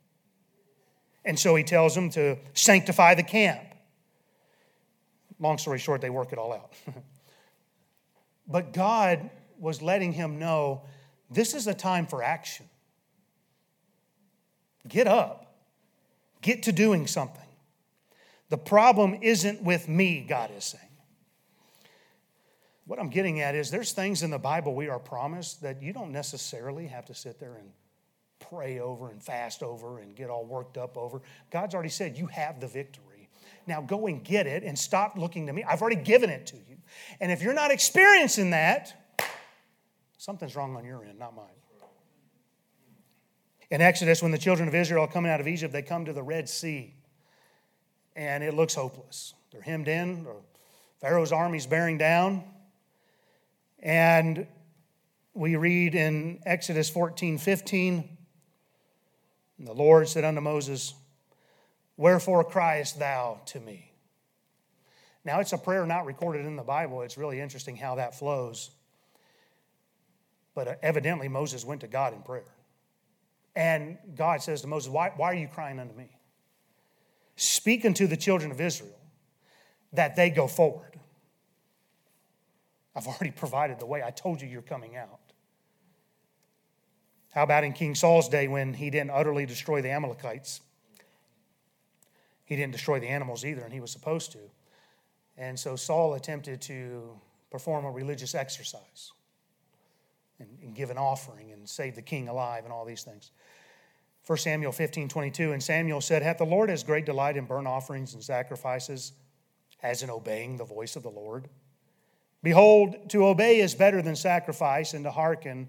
And 1.25 1.39
so 1.39 1.55
he 1.55 1.63
tells 1.63 1.95
them 1.95 2.11
to 2.11 2.37
sanctify 2.53 3.15
the 3.15 3.23
camp. 3.23 3.61
Long 5.39 5.57
story 5.57 5.79
short, 5.79 6.01
they 6.01 6.11
work 6.11 6.33
it 6.33 6.39
all 6.39 6.53
out. 6.53 6.73
but 8.49 8.73
God 8.73 9.31
was 9.59 9.81
letting 9.83 10.13
him 10.13 10.39
know 10.39 10.83
this 11.31 11.55
is 11.55 11.67
a 11.67 11.75
time 11.75 12.07
for 12.07 12.23
action. 12.23 12.67
Get 14.87 15.07
up, 15.07 15.55
get 16.41 16.65
to 16.65 16.73
doing 16.73 17.07
something. 17.07 17.43
The 18.49 18.59
problem 18.59 19.19
isn't 19.21 19.63
with 19.63 19.89
me, 19.89 20.25
God 20.27 20.51
is 20.57 20.65
saying. 20.65 20.85
What 22.87 22.99
I'm 22.99 23.11
getting 23.11 23.43
at 23.43 23.55
is 23.55 23.71
there's 23.71 23.93
things 23.93 24.23
in 24.23 24.31
the 24.31 24.39
Bible 24.39 24.75
we 24.75 24.89
are 24.89 24.99
promised 24.99 25.61
that 25.61 25.83
you 25.83 25.93
don't 25.93 26.11
necessarily 26.11 26.87
have 26.87 27.05
to 27.07 27.15
sit 27.15 27.39
there 27.39 27.57
and 27.57 27.71
pray 28.39 28.79
over 28.79 29.11
and 29.11 29.23
fast 29.23 29.63
over 29.63 29.99
and 29.99 30.17
get 30.17 30.31
all 30.31 30.47
worked 30.47 30.79
up 30.79 30.97
over. 30.97 31.21
God's 31.51 31.75
already 31.75 31.91
said 31.91 32.17
you 32.17 32.27
have 32.29 32.61
the 32.61 32.67
victory. 32.67 33.29
Now 33.67 33.83
go 33.83 34.07
and 34.07 34.25
get 34.25 34.47
it 34.47 34.63
and 34.63 34.79
stop 34.79 35.19
looking 35.19 35.47
to 35.49 35.53
me. 35.53 35.63
I've 35.65 35.83
already 35.83 36.03
given 36.03 36.31
it 36.31 36.47
to 36.47 36.57
you. 36.57 36.79
And 37.21 37.31
if 37.31 37.43
you're 37.43 37.53
not 37.53 37.71
experiencing 37.71 38.51
that, 38.51 38.98
Something's 40.19 40.57
wrong 40.57 40.77
on 40.77 40.85
your 40.85 41.05
end, 41.05 41.19
not 41.19 41.35
mine. 41.35 41.47
In 43.71 43.81
Exodus, 43.81 44.21
when 44.21 44.33
the 44.33 44.39
children 44.39 44.69
of 44.69 44.75
Israel 44.75 45.05
are 45.05 45.09
coming 45.09 45.31
out 45.31 45.41
of 45.41 45.47
Egypt, 45.47 45.73
they 45.73 45.83
come 45.83 46.05
to 46.07 46.13
the 46.13 46.23
Red 46.23 46.49
Sea, 46.49 46.93
and 48.17 48.43
it 48.43 48.53
looks 48.53 48.75
hopeless. 48.75 49.35
They're 49.53 49.63
hemmed 49.63 49.87
in, 49.87 50.27
Pharaoh's 51.01 51.31
army's 51.31 51.67
bearing 51.67 51.99
down. 51.99 52.43
And 53.79 54.49
we 55.35 55.55
read 55.55 55.95
in 55.95 56.41
Exodus 56.45 56.91
14 56.91 57.39
15, 57.39 58.19
the 59.61 59.73
Lord 59.73 60.09
said 60.09 60.25
unto 60.25 60.41
Moses, 60.41 60.95
Wherefore 61.97 62.43
criest 62.43 62.99
thou 62.99 63.41
to 63.47 63.61
me? 63.61 63.93
Now, 65.25 65.39
it's 65.39 65.53
a 65.53 65.59
prayer 65.59 65.87
not 65.87 66.07
recorded 66.07 66.45
in 66.45 66.57
the 66.57 66.63
Bible. 66.63 67.03
It's 67.03 67.19
really 67.19 67.41
interesting 67.41 67.77
how 67.77 67.97
that 67.97 68.19
flows. 68.19 68.71
But 70.59 70.67
uh, 70.67 70.75
evidently, 70.83 71.29
Moses 71.29 71.65
went 71.65 71.83
to 71.83 71.87
God 71.87 72.13
in 72.13 72.23
prayer. 72.23 72.53
And 73.55 73.97
God 74.17 74.43
says 74.43 74.61
to 74.63 74.67
Moses, 74.67 74.91
Why, 74.91 75.13
why 75.15 75.31
are 75.31 75.37
you 75.37 75.47
crying 75.47 75.79
unto 75.79 75.95
me? 75.95 76.09
Speak 77.37 77.85
unto 77.85 78.09
the 78.09 78.17
children 78.17 78.51
of 78.51 78.61
Israel 78.61 78.99
that 79.93 80.17
they 80.17 80.31
go 80.31 80.49
forward. 80.49 80.99
I've 82.97 83.07
already 83.07 83.31
provided 83.31 83.79
the 83.79 83.87
way. 83.87 84.03
I 84.03 84.11
told 84.11 84.43
you 84.43 84.49
you're 84.49 84.61
coming 84.61 84.97
out. 84.97 85.21
How 87.31 87.45
about 87.45 87.63
in 87.63 87.73
King 87.73 87.95
Saul's 87.95 88.29
day 88.29 88.49
when 88.49 88.75
he 88.75 88.91
didn't 88.91 89.13
utterly 89.13 89.47
destroy 89.47 89.81
the 89.81 89.91
Amalekites? 89.91 90.61
He 92.47 92.57
didn't 92.57 92.73
destroy 92.73 92.99
the 92.99 93.07
animals 93.07 93.45
either, 93.45 93.63
and 93.63 93.73
he 93.73 93.79
was 93.79 93.93
supposed 93.93 94.33
to. 94.33 94.41
And 95.37 95.57
so 95.57 95.77
Saul 95.77 96.15
attempted 96.15 96.61
to 96.63 97.17
perform 97.49 97.85
a 97.85 97.93
religious 97.93 98.35
exercise 98.35 99.13
and, 100.39 100.49
and 100.63 100.75
give 100.75 100.91
an 100.91 100.99
offering 100.99 101.53
and 101.53 101.69
save 101.69 101.95
the 101.95 102.03
king 102.03 102.29
alive 102.29 102.65
and 102.65 102.73
all 102.73 102.85
these 102.85 103.03
things. 103.03 103.33
1 104.27 104.39
Samuel 104.39 104.73
15, 104.73 105.09
22, 105.09 105.53
and 105.53 105.63
Samuel 105.63 106.01
said, 106.01 106.23
Hath 106.23 106.39
the 106.39 106.45
Lord 106.45 106.69
as 106.71 106.85
great 106.85 107.07
delight 107.07 107.37
in 107.37 107.47
burnt 107.47 107.67
offerings 107.67 108.15
and 108.15 108.23
sacrifices 108.23 109.13
as 109.83 110.03
in 110.03 110.11
obeying 110.11 110.57
the 110.57 110.65
voice 110.65 110.97
of 110.97 111.03
the 111.03 111.09
Lord? 111.09 111.49
Behold, 112.43 113.11
to 113.11 113.27
obey 113.27 113.61
is 113.61 113.75
better 113.75 114.03
than 114.03 114.15
sacrifice, 114.15 114.95
and 114.95 115.05
to 115.05 115.11
hearken 115.11 115.69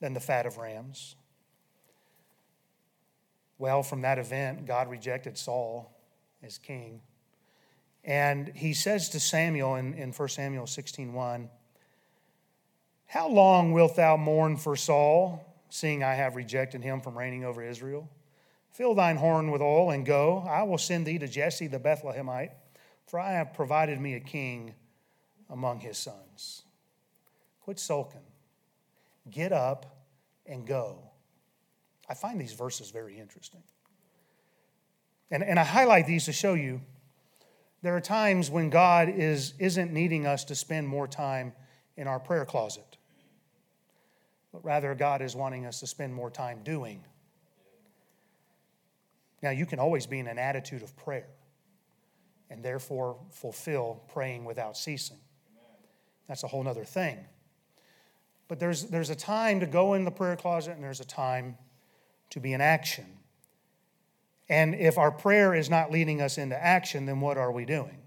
than 0.00 0.14
the 0.14 0.20
fat 0.20 0.46
of 0.46 0.56
rams. 0.56 1.16
Well, 3.58 3.82
from 3.82 4.02
that 4.02 4.18
event, 4.18 4.66
God 4.66 4.88
rejected 4.88 5.36
Saul 5.36 5.92
as 6.42 6.58
king. 6.58 7.00
And 8.04 8.52
he 8.54 8.72
says 8.72 9.08
to 9.10 9.20
Samuel 9.20 9.74
in, 9.76 9.94
in 9.94 10.12
1 10.12 10.28
Samuel 10.28 10.66
16 10.66 11.12
1, 11.12 11.50
How 13.06 13.28
long 13.28 13.72
wilt 13.72 13.96
thou 13.96 14.16
mourn 14.16 14.56
for 14.56 14.76
Saul, 14.76 15.44
seeing 15.70 16.02
I 16.02 16.14
have 16.14 16.36
rejected 16.36 16.82
him 16.82 17.00
from 17.00 17.16
reigning 17.16 17.44
over 17.44 17.62
Israel? 17.62 18.10
Fill 18.72 18.94
thine 18.94 19.16
horn 19.16 19.50
with 19.50 19.62
oil 19.62 19.90
and 19.90 20.04
go. 20.04 20.44
I 20.46 20.64
will 20.64 20.78
send 20.78 21.06
thee 21.06 21.18
to 21.18 21.28
Jesse 21.28 21.66
the 21.66 21.78
Bethlehemite, 21.78 22.50
for 23.06 23.18
I 23.18 23.32
have 23.32 23.54
provided 23.54 24.00
me 24.00 24.14
a 24.14 24.20
king 24.20 24.74
among 25.48 25.80
his 25.80 25.96
sons. 25.96 26.62
Quit 27.60 27.78
sulking. 27.78 28.20
Get 29.30 29.52
up 29.52 29.96
and 30.44 30.66
go. 30.66 30.98
I 32.08 32.14
find 32.14 32.40
these 32.40 32.52
verses 32.52 32.90
very 32.90 33.18
interesting. 33.18 33.62
And, 35.30 35.42
and 35.42 35.58
I 35.58 35.64
highlight 35.64 36.06
these 36.06 36.26
to 36.26 36.32
show 36.32 36.54
you 36.54 36.80
there 37.82 37.96
are 37.96 38.00
times 38.00 38.50
when 38.50 38.70
God 38.70 39.08
is, 39.08 39.54
isn't 39.58 39.92
needing 39.92 40.26
us 40.26 40.44
to 40.44 40.54
spend 40.54 40.88
more 40.88 41.08
time 41.08 41.52
in 41.96 42.06
our 42.06 42.20
prayer 42.20 42.44
closet, 42.44 42.95
but 44.56 44.64
rather 44.64 44.94
God 44.94 45.20
is 45.20 45.36
wanting 45.36 45.66
us 45.66 45.80
to 45.80 45.86
spend 45.86 46.14
more 46.14 46.30
time 46.30 46.60
doing. 46.64 47.04
Now, 49.42 49.50
you 49.50 49.66
can 49.66 49.78
always 49.78 50.06
be 50.06 50.18
in 50.18 50.26
an 50.28 50.38
attitude 50.38 50.82
of 50.82 50.96
prayer 50.96 51.26
and 52.48 52.64
therefore 52.64 53.18
fulfill 53.30 54.00
praying 54.08 54.46
without 54.46 54.78
ceasing. 54.78 55.18
That's 56.26 56.42
a 56.42 56.46
whole 56.46 56.66
other 56.66 56.86
thing. 56.86 57.18
But 58.48 58.58
there's, 58.58 58.84
there's 58.84 59.10
a 59.10 59.14
time 59.14 59.60
to 59.60 59.66
go 59.66 59.92
in 59.92 60.06
the 60.06 60.10
prayer 60.10 60.36
closet 60.36 60.72
and 60.72 60.82
there's 60.82 61.00
a 61.00 61.04
time 61.04 61.58
to 62.30 62.40
be 62.40 62.54
in 62.54 62.62
action. 62.62 63.04
And 64.48 64.74
if 64.74 64.96
our 64.96 65.10
prayer 65.10 65.54
is 65.54 65.68
not 65.68 65.90
leading 65.90 66.22
us 66.22 66.38
into 66.38 66.56
action, 66.56 67.04
then 67.04 67.20
what 67.20 67.36
are 67.36 67.52
we 67.52 67.66
doing? 67.66 67.98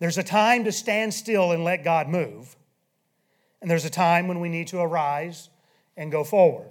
There's 0.00 0.18
a 0.18 0.22
time 0.22 0.64
to 0.64 0.72
stand 0.72 1.14
still 1.14 1.52
and 1.52 1.64
let 1.64 1.82
God 1.82 2.10
move. 2.10 2.56
And 3.62 3.70
there's 3.70 3.84
a 3.84 3.90
time 3.90 4.28
when 4.28 4.40
we 4.40 4.48
need 4.48 4.66
to 4.68 4.80
arise 4.80 5.48
and 5.96 6.12
go 6.12 6.24
forward. 6.24 6.68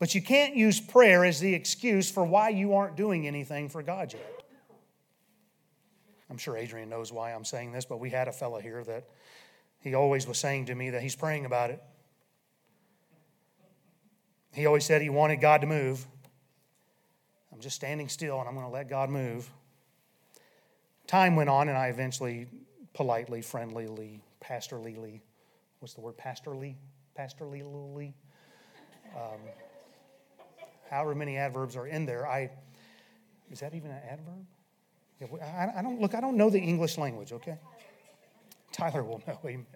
But 0.00 0.14
you 0.14 0.20
can't 0.20 0.56
use 0.56 0.80
prayer 0.80 1.24
as 1.24 1.40
the 1.40 1.54
excuse 1.54 2.10
for 2.10 2.24
why 2.24 2.48
you 2.48 2.74
aren't 2.74 2.96
doing 2.96 3.26
anything 3.26 3.68
for 3.68 3.82
God 3.82 4.12
yet. 4.12 4.42
I'm 6.28 6.38
sure 6.38 6.56
Adrian 6.56 6.88
knows 6.88 7.12
why 7.12 7.32
I'm 7.32 7.44
saying 7.44 7.72
this, 7.72 7.84
but 7.84 8.00
we 8.00 8.10
had 8.10 8.28
a 8.28 8.32
fellow 8.32 8.60
here 8.60 8.82
that 8.84 9.04
he 9.80 9.94
always 9.94 10.26
was 10.26 10.38
saying 10.38 10.66
to 10.66 10.74
me 10.74 10.90
that 10.90 11.02
he's 11.02 11.16
praying 11.16 11.44
about 11.44 11.70
it. 11.70 11.82
He 14.52 14.66
always 14.66 14.84
said 14.84 15.02
he 15.02 15.08
wanted 15.08 15.40
God 15.40 15.60
to 15.60 15.66
move. 15.66 16.04
I'm 17.52 17.60
just 17.60 17.76
standing 17.76 18.08
still 18.08 18.40
and 18.40 18.48
I'm 18.48 18.54
going 18.54 18.66
to 18.66 18.72
let 18.72 18.88
God 18.88 19.08
move. 19.08 19.48
Time 21.06 21.36
went 21.36 21.50
on, 21.50 21.68
and 21.68 21.76
I 21.76 21.88
eventually, 21.88 22.46
politely, 22.92 23.42
friendlyly, 23.42 24.22
pastorally, 24.40 25.20
what's 25.78 25.94
the 25.94 26.00
word? 26.00 26.16
Pastorly? 26.16 26.76
Pastorly? 27.14 28.14
Um, 29.16 29.40
however 30.90 31.14
many 31.14 31.36
adverbs 31.36 31.76
are 31.76 31.86
in 31.86 32.06
there. 32.06 32.26
I 32.26 32.50
is 33.50 33.60
that 33.60 33.74
even 33.74 33.90
an 33.90 34.00
adverb? 34.08 34.46
I, 35.42 35.78
I 35.78 35.82
don't 35.82 36.00
look. 36.00 36.14
I 36.14 36.20
don't 36.20 36.36
know 36.36 36.50
the 36.50 36.60
English 36.60 36.96
language. 36.96 37.32
Okay, 37.32 37.58
Tyler 38.72 39.02
will 39.04 39.22
know. 39.26 39.38
Amen. 39.44 39.66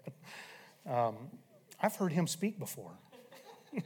Um, 0.87 1.15
I've 1.81 1.95
heard 1.95 2.11
him 2.11 2.27
speak 2.27 2.57
before. 2.57 2.91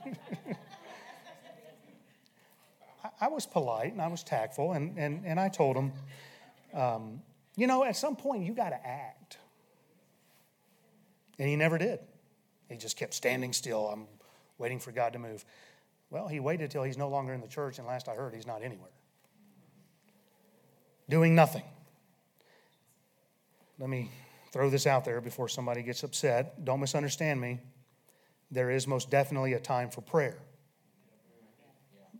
I, 3.04 3.10
I, 3.22 3.28
was 3.30 3.46
polite 3.46 3.94
and 3.94 4.02
I 4.02 4.08
was 4.08 4.24
tactful, 4.24 4.74
and, 4.74 4.98
and, 4.98 5.26
and 5.26 5.40
I 5.40 5.50
told 5.50 5.76
him, 5.76 5.92
um, 6.74 7.22
you 7.56 7.66
know, 7.68 7.84
at 7.84 7.96
some 7.96 8.16
point 8.16 8.46
you 8.46 8.54
got 8.54 8.70
to 8.70 8.88
act. 8.88 9.38
And 11.40 11.48
he 11.48 11.56
never 11.56 11.78
did. 11.78 12.00
He 12.70 12.78
just 12.78 12.98
kept 12.98 13.14
standing 13.16 13.54
still. 13.54 13.88
I'm 13.88 14.06
waiting 14.60 14.80
for 14.80 14.92
God 14.92 15.14
to 15.14 15.20
move. 15.20 15.44
Well, 16.12 16.28
he 16.28 16.40
waited 16.40 16.70
till 16.70 16.84
he's 16.84 16.98
no 16.98 17.10
longer 17.10 17.34
in 17.34 17.42
the 17.42 17.48
church, 17.48 17.80
and 17.80 17.88
last 17.88 18.08
I 18.08 18.14
heard, 18.14 18.36
he's 18.36 18.48
not 18.48 18.62
anywhere 18.62 18.92
doing 21.10 21.36
nothing. 21.36 21.64
Let 23.80 23.90
me 23.90 24.10
throw 24.52 24.70
this 24.70 24.86
out 24.86 25.04
there 25.04 25.20
before 25.20 25.50
somebody 25.50 25.82
gets 25.82 26.04
upset. 26.04 26.64
Don't 26.64 26.80
misunderstand 26.80 27.42
me. 27.42 27.60
There 28.52 28.70
is 28.70 28.88
most 28.88 29.10
definitely 29.10 29.54
a 29.54 29.60
time 29.60 29.90
for 29.90 30.02
prayer, 30.02 30.38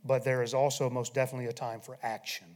but 0.04 0.24
there 0.24 0.42
is 0.42 0.54
also 0.54 0.90
most 0.90 1.14
definitely 1.14 1.46
a 1.46 1.52
time 1.52 1.80
for 1.80 1.98
action. 2.02 2.46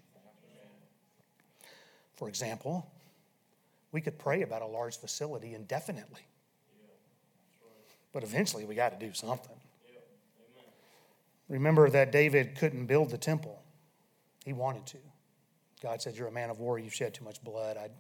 For 2.15 2.29
example, 2.29 2.91
we 3.91 4.01
could 4.01 4.19
pray 4.19 4.43
about 4.43 4.63
a 4.63 4.67
large 4.67 4.97
facility 4.99 5.55
indefinitely, 5.55 6.23
but 8.15 8.23
eventually 8.23 8.65
we 8.65 8.75
got 8.75 8.99
to 8.99 9.07
do 9.07 9.13
something. 9.13 9.57
Remember 11.49 11.91
that 11.91 12.13
David 12.13 12.55
couldn't 12.55 12.87
build 12.87 13.11
the 13.11 13.19
temple, 13.19 13.61
he 14.47 14.55
wanted 14.55 14.87
to. 14.87 14.99
God 15.83 16.01
said, 16.01 16.17
You're 16.17 16.29
a 16.29 16.33
man 16.33 16.49
of 16.49 16.61
war. 16.61 16.79
You've 16.79 16.95
shed 16.95 17.13
too 17.13 17.25
much 17.25 17.43
blood. 17.45 17.77
I, 17.77 17.91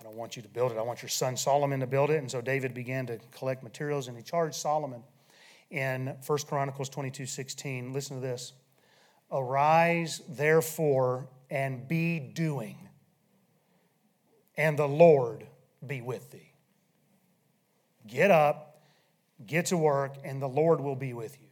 I 0.00 0.02
don't 0.02 0.16
want 0.16 0.36
you 0.36 0.42
to 0.42 0.48
build 0.48 0.72
it. 0.72 0.78
I 0.78 0.82
want 0.82 1.02
your 1.02 1.10
son 1.10 1.36
Solomon 1.36 1.80
to 1.80 1.86
build 1.86 2.10
it. 2.10 2.16
And 2.16 2.30
so 2.30 2.40
David 2.40 2.72
began 2.72 3.06
to 3.06 3.18
collect 3.30 3.62
materials 3.62 4.08
and 4.08 4.16
he 4.16 4.22
charged 4.22 4.54
Solomon 4.54 5.02
in 5.70 6.16
1 6.26 6.38
Chronicles 6.46 6.88
22 6.88 7.26
16. 7.26 7.92
Listen 7.92 8.16
to 8.16 8.26
this 8.26 8.54
Arise, 9.30 10.22
therefore, 10.28 11.28
and 11.50 11.86
be 11.86 12.18
doing, 12.18 12.78
and 14.56 14.78
the 14.78 14.88
Lord 14.88 15.46
be 15.86 16.00
with 16.00 16.30
thee. 16.30 16.52
Get 18.06 18.30
up, 18.30 18.73
get 19.46 19.66
to 19.66 19.76
work, 19.76 20.16
and 20.24 20.40
the 20.40 20.48
Lord 20.48 20.80
will 20.80 20.96
be 20.96 21.12
with 21.12 21.40
you. 21.40 21.48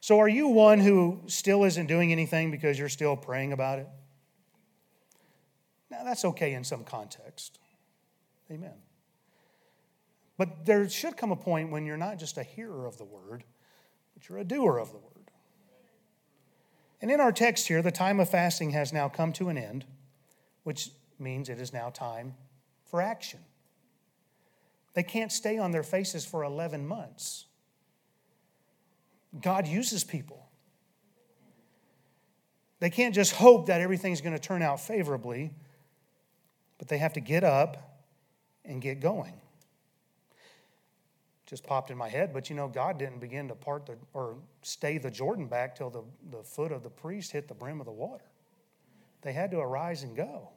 So, 0.00 0.20
are 0.20 0.28
you 0.28 0.48
one 0.48 0.78
who 0.78 1.20
still 1.26 1.64
isn't 1.64 1.86
doing 1.86 2.12
anything 2.12 2.50
because 2.50 2.78
you're 2.78 2.88
still 2.88 3.16
praying 3.16 3.52
about 3.52 3.78
it? 3.78 3.88
Now, 5.90 6.04
that's 6.04 6.24
okay 6.24 6.54
in 6.54 6.64
some 6.64 6.84
context. 6.84 7.58
Amen. 8.50 8.74
But 10.36 10.64
there 10.64 10.88
should 10.88 11.16
come 11.16 11.32
a 11.32 11.36
point 11.36 11.70
when 11.70 11.84
you're 11.84 11.96
not 11.96 12.18
just 12.18 12.38
a 12.38 12.42
hearer 12.42 12.86
of 12.86 12.96
the 12.96 13.04
word, 13.04 13.44
but 14.14 14.28
you're 14.28 14.38
a 14.38 14.44
doer 14.44 14.78
of 14.78 14.92
the 14.92 14.98
word. 14.98 15.30
And 17.00 17.10
in 17.10 17.20
our 17.20 17.32
text 17.32 17.68
here, 17.68 17.82
the 17.82 17.92
time 17.92 18.20
of 18.20 18.28
fasting 18.28 18.70
has 18.70 18.92
now 18.92 19.08
come 19.08 19.32
to 19.34 19.48
an 19.48 19.58
end, 19.58 19.84
which 20.62 20.90
means 21.18 21.48
it 21.48 21.60
is 21.60 21.72
now 21.72 21.90
time 21.90 22.34
for 22.86 23.00
action. 23.00 23.40
They 24.98 25.04
can't 25.04 25.30
stay 25.30 25.58
on 25.58 25.70
their 25.70 25.84
faces 25.84 26.24
for 26.24 26.42
11 26.42 26.84
months. 26.84 27.46
God 29.40 29.68
uses 29.68 30.02
people. 30.02 30.48
They 32.80 32.90
can't 32.90 33.14
just 33.14 33.32
hope 33.32 33.66
that 33.66 33.80
everything's 33.80 34.20
going 34.20 34.32
to 34.32 34.40
turn 34.40 34.60
out 34.60 34.80
favorably, 34.80 35.52
but 36.78 36.88
they 36.88 36.98
have 36.98 37.12
to 37.12 37.20
get 37.20 37.44
up 37.44 38.00
and 38.64 38.82
get 38.82 38.98
going. 38.98 39.34
just 41.46 41.62
popped 41.62 41.92
in 41.92 41.96
my 41.96 42.08
head. 42.08 42.32
But 42.32 42.50
you 42.50 42.56
know, 42.56 42.66
God 42.66 42.98
didn't 42.98 43.20
begin 43.20 43.46
to 43.46 43.54
part 43.54 43.86
the 43.86 43.98
or 44.14 44.34
stay 44.62 44.98
the 44.98 45.12
Jordan 45.12 45.46
back 45.46 45.76
till 45.76 45.90
the, 45.90 46.02
the 46.36 46.42
foot 46.42 46.72
of 46.72 46.82
the 46.82 46.90
priest 46.90 47.30
hit 47.30 47.46
the 47.46 47.54
brim 47.54 47.78
of 47.78 47.86
the 47.86 47.92
water. 47.92 48.24
They 49.22 49.32
had 49.32 49.52
to 49.52 49.60
arise 49.60 50.02
and 50.02 50.16
go. 50.16 50.48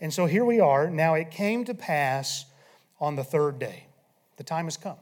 And 0.00 0.12
so 0.12 0.26
here 0.26 0.44
we 0.44 0.58
are. 0.58 0.90
Now 0.90 1.14
it 1.14 1.30
came 1.30 1.64
to 1.66 1.74
pass 1.74 2.46
on 3.00 3.16
the 3.16 3.24
third 3.24 3.58
day. 3.58 3.86
The 4.36 4.44
time 4.44 4.66
has 4.66 4.76
come. 4.76 4.96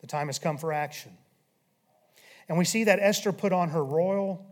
The 0.00 0.06
time 0.06 0.26
has 0.26 0.38
come 0.38 0.58
for 0.58 0.72
action. 0.72 1.12
And 2.48 2.58
we 2.58 2.64
see 2.64 2.84
that 2.84 2.98
Esther 3.00 3.32
put 3.32 3.52
on 3.52 3.70
her 3.70 3.84
royal, 3.84 4.46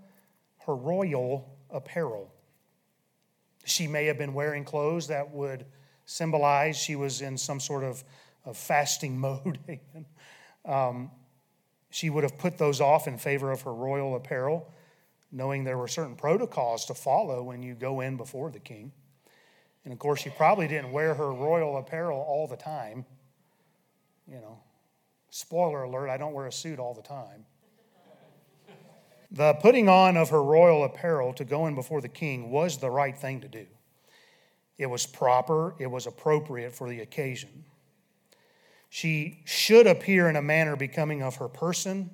her 0.67 0.75
royal 0.75 1.49
apparel. 1.71 2.33
She 3.65 3.87
may 3.87 4.07
have 4.07 4.19
been 4.19 4.35
wearing 4.35 4.65
clothes 4.65 5.09
that 5.09 5.31
would 5.31 5.65
symbolize 6.07 6.77
she 6.77 6.97
was 6.97 7.21
in 7.23 7.39
some 7.39 7.61
sort 7.61 7.85
of, 7.85 8.03
of 8.45 8.57
fasting 8.57 9.19
mode. 9.21 9.59
um, 10.65 11.11
she 11.91 12.11
would 12.11 12.25
have 12.25 12.37
put 12.39 12.59
those 12.59 12.81
off 12.81 13.07
in 13.07 13.19
favor 13.19 13.53
of 13.53 13.63
her 13.63 13.73
royal 13.73 14.17
apparel, 14.17 14.73
knowing 15.31 15.63
there 15.63 15.79
were 15.79 15.89
certain 15.89 16.17
protocols 16.17 16.85
to 16.87 16.95
follow 16.95 17.43
when 17.43 17.63
you 17.63 17.75
go 17.75 18.01
in 18.01 18.17
before 18.17 18.51
the 18.51 18.59
king. 18.59 18.93
And 19.85 19.93
of 19.93 19.99
course, 19.99 20.21
she 20.21 20.31
probably 20.31 20.67
didn't 20.67 20.93
wear 20.93 21.15
her 21.15 21.33
royal 21.33 21.77
apparel 21.77 22.19
all 22.19 22.47
the 22.47 22.57
time. 22.57 23.05
You 24.27 24.37
know, 24.37 24.59
spoiler 25.31 25.83
alert, 25.83 26.09
I 26.09 26.17
don't 26.17 26.33
wear 26.33 26.47
a 26.47 26.53
suit 26.53 26.79
all 26.79 26.95
the 26.95 27.03
time. 27.03 27.45
The 29.31 29.55
putting 29.55 29.89
on 29.89 30.17
of 30.17 30.31
her 30.31 30.43
royal 30.43 30.85
apparel 30.85 31.33
to 31.35 31.45
go 31.45 31.67
in 31.67 31.75
before 31.75 32.01
the 32.01 32.09
king 32.09 32.51
was 32.51 32.79
the 32.79 32.91
right 32.91 33.17
thing 33.17 33.41
to 33.41 33.49
do. 33.49 33.67
It 34.79 34.87
was 34.87 35.07
proper, 35.07 35.75
it 35.79 35.89
was 35.89 36.07
appropriate 36.07 36.75
for 36.75 36.89
the 36.89 37.01
occasion. 37.01 37.65
She 38.89 39.43
should 39.45 39.89
appear 39.89 40.29
in 40.29 40.37
a 40.37 40.43
manner 40.43 40.77
becoming 40.77 41.21
of 41.21 41.37
her 41.37 41.49
person 41.49 42.11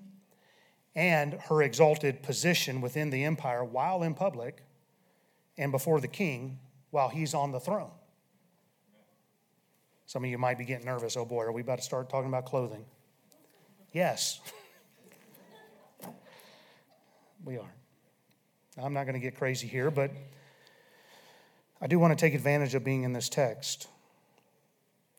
and 0.95 1.35
her 1.35 1.63
exalted 1.63 2.23
position 2.23 2.81
within 2.81 3.11
the 3.11 3.25
empire 3.25 3.63
while 3.65 4.03
in 4.03 4.15
public 4.15 4.63
and 5.59 5.71
before 5.71 6.01
the 6.01 6.09
king 6.09 6.59
while 6.91 7.09
he's 7.09 7.35
on 7.35 7.53
the 7.53 7.61
throne. 7.61 7.91
Some 10.07 10.25
of 10.25 10.31
you 10.31 10.39
might 10.39 10.59
be 10.59 10.65
getting 10.65 10.87
nervous. 10.87 11.17
Oh 11.17 11.25
boy, 11.25 11.43
are 11.43 11.53
we 11.53 11.61
about 11.61 11.79
to 11.79 11.85
start 11.85 12.09
talking 12.11 12.29
about 12.29 12.45
clothing? 12.45 12.85
Yes. 13.93 14.41
we 17.45 17.57
are. 17.57 17.73
I'm 18.77 18.93
not 18.93 19.05
going 19.05 19.15
to 19.15 19.21
get 19.21 19.37
crazy 19.37 19.69
here, 19.69 19.91
but 19.91 20.11
I 21.81 21.87
do 21.87 21.99
want 21.99 22.17
to 22.17 22.21
take 22.21 22.35
advantage 22.35 22.75
of 22.75 22.85
being 22.85 23.05
in 23.05 23.13
this 23.13 23.29
text. 23.29 23.89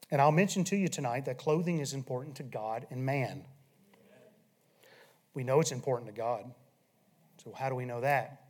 And 0.09 0.21
I'll 0.21 0.31
mention 0.31 0.63
to 0.65 0.75
you 0.75 0.89
tonight 0.89 1.25
that 1.25 1.37
clothing 1.37 1.79
is 1.79 1.93
important 1.93 2.35
to 2.35 2.43
God 2.43 2.85
and 2.91 3.05
man. 3.05 3.45
We 5.33 5.43
know 5.45 5.61
it's 5.61 5.71
important 5.71 6.13
to 6.13 6.17
God. 6.17 6.43
So, 7.43 7.53
how 7.53 7.69
do 7.69 7.75
we 7.75 7.85
know 7.85 8.01
that? 8.01 8.40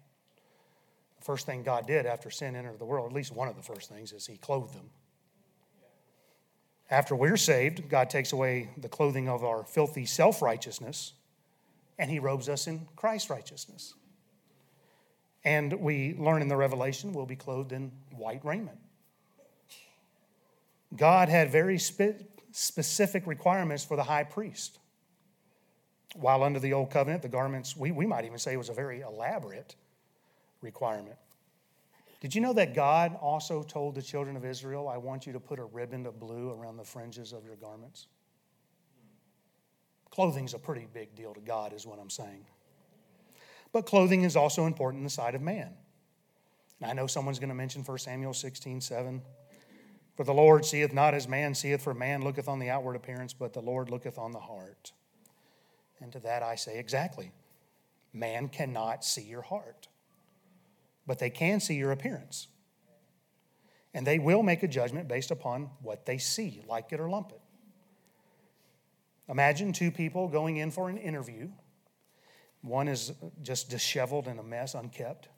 First 1.22 1.46
thing 1.46 1.64
God 1.64 1.88
did 1.88 2.06
after 2.06 2.30
sin 2.30 2.56
entered 2.56 2.80
the 2.80 2.86
world, 2.86 3.08
at 3.08 3.16
least 3.16 3.34
one 3.34 3.48
of 3.48 3.56
the 3.56 3.62
first 3.62 3.90
things, 3.90 4.12
is 4.12 4.26
He 4.26 4.38
clothed 4.38 4.74
them. 4.74 4.90
After 6.90 7.16
we're 7.16 7.38
saved, 7.38 7.88
God 7.88 8.10
takes 8.10 8.34
away 8.34 8.70
the 8.78 8.90
clothing 8.90 9.30
of 9.30 9.44
our 9.44 9.64
filthy 9.64 10.06
self 10.06 10.42
righteousness 10.42 11.14
and 11.98 12.10
He 12.10 12.20
robes 12.20 12.50
us 12.50 12.68
in 12.68 12.88
Christ's 12.96 13.30
righteousness. 13.30 13.94
And 15.44 15.74
we 15.74 16.16
learn 16.16 16.42
in 16.42 16.48
the 16.48 16.58
Revelation 16.58 17.14
we'll 17.14 17.26
be 17.26 17.36
clothed 17.36 17.72
in 17.72 17.92
white 18.12 18.44
raiment. 18.44 18.78
God 20.96 21.30
had 21.30 21.52
very 21.52 21.78
spe- 21.78 22.24
specific 22.52 23.26
requirements 23.26 23.84
for 23.84 23.96
the 23.96 24.04
high 24.04 24.24
priest. 24.24 24.80
While 26.16 26.44
under 26.44 26.60
the 26.60 26.74
old 26.74 26.92
covenant, 26.92 27.22
the 27.22 27.30
garments, 27.30 27.78
we, 27.78 27.92
we 27.92 28.06
might 28.06 28.26
even 28.26 28.38
say 28.38 28.58
was 28.58 28.70
a 28.70 28.74
very 28.74 29.02
elaborate 29.02 29.76
requirement. 30.62 31.18
Did 32.20 32.36
you 32.36 32.42
know 32.42 32.54
that 32.54 32.76
God 32.76 33.18
also 33.20 33.64
told 33.64 33.96
the 33.96 34.02
children 34.02 34.38
of 34.38 34.46
Israel, 34.46 34.88
I 34.88 34.98
want 34.98 35.26
you 35.26 35.34
to 35.34 35.40
put 35.40 35.58
a 35.58 35.66
ribbon 35.66 36.06
of 36.06 36.20
blue 36.20 36.52
around 36.52 36.78
the 36.78 36.84
fringes 36.84 37.34
of 37.34 37.44
your 37.46 37.56
garments? 37.56 38.08
Clothing's 40.12 40.54
a 40.54 40.60
pretty 40.60 40.88
big 40.94 41.16
deal 41.16 41.34
to 41.34 41.40
God, 41.40 41.74
is 41.74 41.88
what 41.88 41.98
I'm 42.00 42.10
saying. 42.10 42.46
But 43.72 43.86
clothing 43.86 44.24
is 44.24 44.36
also 44.36 44.66
important 44.66 45.00
in 45.00 45.04
the 45.06 45.10
sight 45.10 45.34
of 45.34 45.42
man. 45.42 45.74
I 46.84 46.94
know 46.94 47.08
someone's 47.08 47.40
going 47.40 47.50
to 47.50 47.56
mention 47.56 47.84
1 47.84 47.98
Samuel 48.00 48.34
16, 48.34 48.82
7. 48.82 49.22
For 50.16 50.24
the 50.24 50.34
Lord 50.34 50.66
seeth 50.66 50.94
not 50.94 51.14
as 51.14 51.28
man 51.28 51.56
seeth, 51.56 51.82
for 51.82 51.94
man 51.94 52.22
looketh 52.22 52.48
on 52.48 52.60
the 52.60 52.70
outward 52.70 52.96
appearance, 52.96 53.34
but 53.34 53.54
the 53.54 53.62
Lord 53.62 53.90
looketh 53.90 54.18
on 54.18 54.32
the 54.32 54.40
heart. 54.40 54.92
And 56.02 56.12
to 56.12 56.20
that 56.20 56.44
I 56.44 56.56
say 56.56 56.78
exactly. 56.78 57.32
Man 58.14 58.50
cannot 58.50 59.06
see 59.06 59.22
your 59.22 59.42
heart, 59.42 59.88
but 61.06 61.20
they 61.20 61.30
can 61.30 61.60
see 61.60 61.76
your 61.76 61.92
appearance. 61.92 62.48
And 63.94 64.08
they 64.08 64.20
will 64.20 64.44
make 64.44 64.64
a 64.64 64.68
judgment 64.68 65.08
based 65.08 65.32
upon 65.32 65.70
what 65.82 66.06
they 66.06 66.18
see, 66.18 66.64
like 66.68 66.92
it 66.92 67.00
or 67.00 67.10
lump 67.10 67.32
it. 67.32 67.42
Imagine 69.28 69.74
two 69.74 69.92
people 69.92 70.28
going 70.28 70.58
in 70.58 70.72
for 70.72 70.90
an 70.90 70.98
interview 70.98 71.50
one 72.62 72.88
is 72.88 73.12
just 73.42 73.70
disheveled 73.70 74.28
and 74.28 74.40
a 74.40 74.44
mess, 74.44 74.76
unkept, 74.76 75.30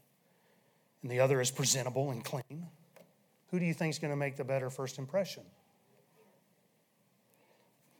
and 1.02 1.12
the 1.12 1.20
other 1.20 1.40
is 1.40 1.52
presentable 1.52 2.12
and 2.12 2.24
clean. 2.24 2.68
Who 3.50 3.60
do 3.60 3.66
you 3.66 3.74
think 3.74 3.94
is 3.94 4.00
going 4.00 4.12
to 4.12 4.18
make 4.18 4.36
the 4.36 4.44
better 4.44 4.70
first 4.70 5.00
impression? 5.00 5.44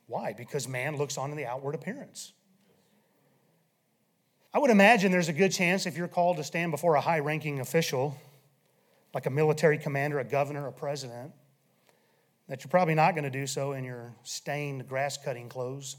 Why? 0.06 0.34
Because 0.34 0.68
man 0.68 0.96
looks 0.96 1.16
on 1.16 1.30
in 1.30 1.36
the 1.36 1.46
outward 1.46 1.74
appearance. 1.74 2.32
I 4.54 4.58
would 4.58 4.70
imagine 4.70 5.10
there's 5.10 5.28
a 5.28 5.32
good 5.32 5.50
chance 5.50 5.84
if 5.84 5.96
you're 5.96 6.06
called 6.06 6.36
to 6.36 6.44
stand 6.44 6.70
before 6.70 6.94
a 6.94 7.00
high 7.00 7.18
ranking 7.18 7.58
official, 7.58 8.16
like 9.12 9.26
a 9.26 9.30
military 9.30 9.78
commander, 9.78 10.20
a 10.20 10.24
governor, 10.24 10.68
a 10.68 10.72
president, 10.72 11.32
that 12.48 12.62
you're 12.62 12.70
probably 12.70 12.94
not 12.94 13.16
going 13.16 13.24
to 13.24 13.30
do 13.30 13.48
so 13.48 13.72
in 13.72 13.82
your 13.82 14.14
stained 14.22 14.86
grass 14.86 15.18
cutting 15.18 15.48
clothes. 15.48 15.96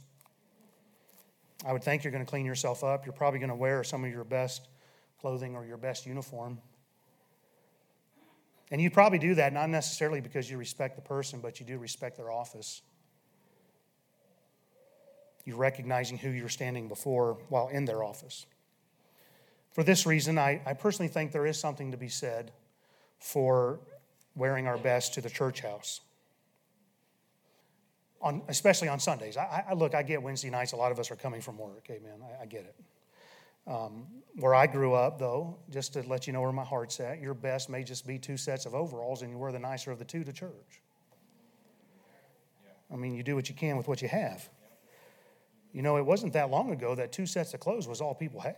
I 1.65 1.73
would 1.73 1.83
think 1.83 2.05
you're 2.05 2.11
going 2.11 2.23
to 2.23 2.29
clean 2.29 2.45
yourself 2.45 2.81
up. 2.81 3.05
You're 3.05 3.11
probably 3.11 3.39
going 3.39 3.49
to 3.49 3.55
wear 3.55 3.83
some 3.83 4.05
of 4.05 4.09
your 4.09 4.23
best 4.23 4.69
clothing 5.19 5.53
or 5.53 5.65
your 5.65 5.77
best 5.77 6.05
uniform. 6.05 6.59
And 8.71 8.79
you 8.79 8.89
probably 8.89 9.19
do 9.19 9.35
that 9.35 9.51
not 9.51 9.69
necessarily 9.69 10.21
because 10.21 10.49
you 10.49 10.57
respect 10.57 10.95
the 10.95 11.01
person, 11.01 11.41
but 11.41 11.59
you 11.59 11.65
do 11.65 11.77
respect 11.77 12.15
their 12.15 12.31
office. 12.31 12.83
You're 15.45 15.57
recognizing 15.57 16.17
who 16.17 16.29
you're 16.29 16.49
standing 16.49 16.87
before 16.87 17.37
while 17.49 17.67
in 17.67 17.85
their 17.85 18.03
office. 18.03 18.45
For 19.71 19.83
this 19.83 20.05
reason, 20.05 20.37
I, 20.37 20.61
I 20.65 20.73
personally 20.73 21.09
think 21.09 21.31
there 21.31 21.45
is 21.45 21.59
something 21.59 21.91
to 21.91 21.97
be 21.97 22.09
said 22.09 22.51
for 23.19 23.79
wearing 24.35 24.67
our 24.67 24.77
best 24.77 25.13
to 25.15 25.21
the 25.21 25.29
church 25.29 25.61
house 25.61 26.01
on, 28.21 28.41
especially 28.47 28.87
on 28.87 28.99
Sundays. 28.99 29.37
I, 29.37 29.65
I, 29.69 29.73
look, 29.73 29.93
I 29.93 30.03
get 30.03 30.21
Wednesday 30.21 30.49
nights. 30.49 30.73
A 30.73 30.75
lot 30.75 30.91
of 30.91 30.99
us 30.99 31.11
are 31.11 31.15
coming 31.15 31.41
from 31.41 31.57
work. 31.57 31.87
Amen. 31.89 32.19
I, 32.23 32.43
I 32.43 32.45
get 32.45 32.61
it. 32.61 32.75
Um, 33.67 34.07
where 34.35 34.53
I 34.53 34.67
grew 34.67 34.93
up, 34.93 35.17
though, 35.17 35.57
just 35.71 35.93
to 35.93 36.01
let 36.03 36.27
you 36.27 36.33
know 36.33 36.41
where 36.41 36.51
my 36.51 36.63
heart's 36.63 36.99
at, 36.99 37.19
your 37.19 37.33
best 37.33 37.69
may 37.69 37.83
just 37.83 38.05
be 38.05 38.19
two 38.19 38.37
sets 38.37 38.65
of 38.65 38.75
overalls, 38.75 39.21
and 39.21 39.31
you 39.31 39.37
wear 39.37 39.51
the 39.51 39.59
nicer 39.59 39.91
of 39.91 39.99
the 39.99 40.05
two 40.05 40.23
to 40.23 40.33
church. 40.33 40.81
I 42.91 42.95
mean, 42.95 43.15
you 43.15 43.23
do 43.23 43.35
what 43.35 43.49
you 43.49 43.55
can 43.55 43.77
with 43.77 43.87
what 43.87 44.01
you 44.01 44.07
have. 44.07 44.47
You 45.75 45.81
know, 45.81 45.97
it 45.97 46.05
wasn't 46.05 46.31
that 46.33 46.49
long 46.49 46.71
ago 46.71 46.95
that 46.95 47.11
two 47.11 47.25
sets 47.25 47.53
of 47.53 47.59
clothes 47.59 47.85
was 47.85 47.99
all 47.99 48.15
people 48.15 48.39
had. 48.39 48.55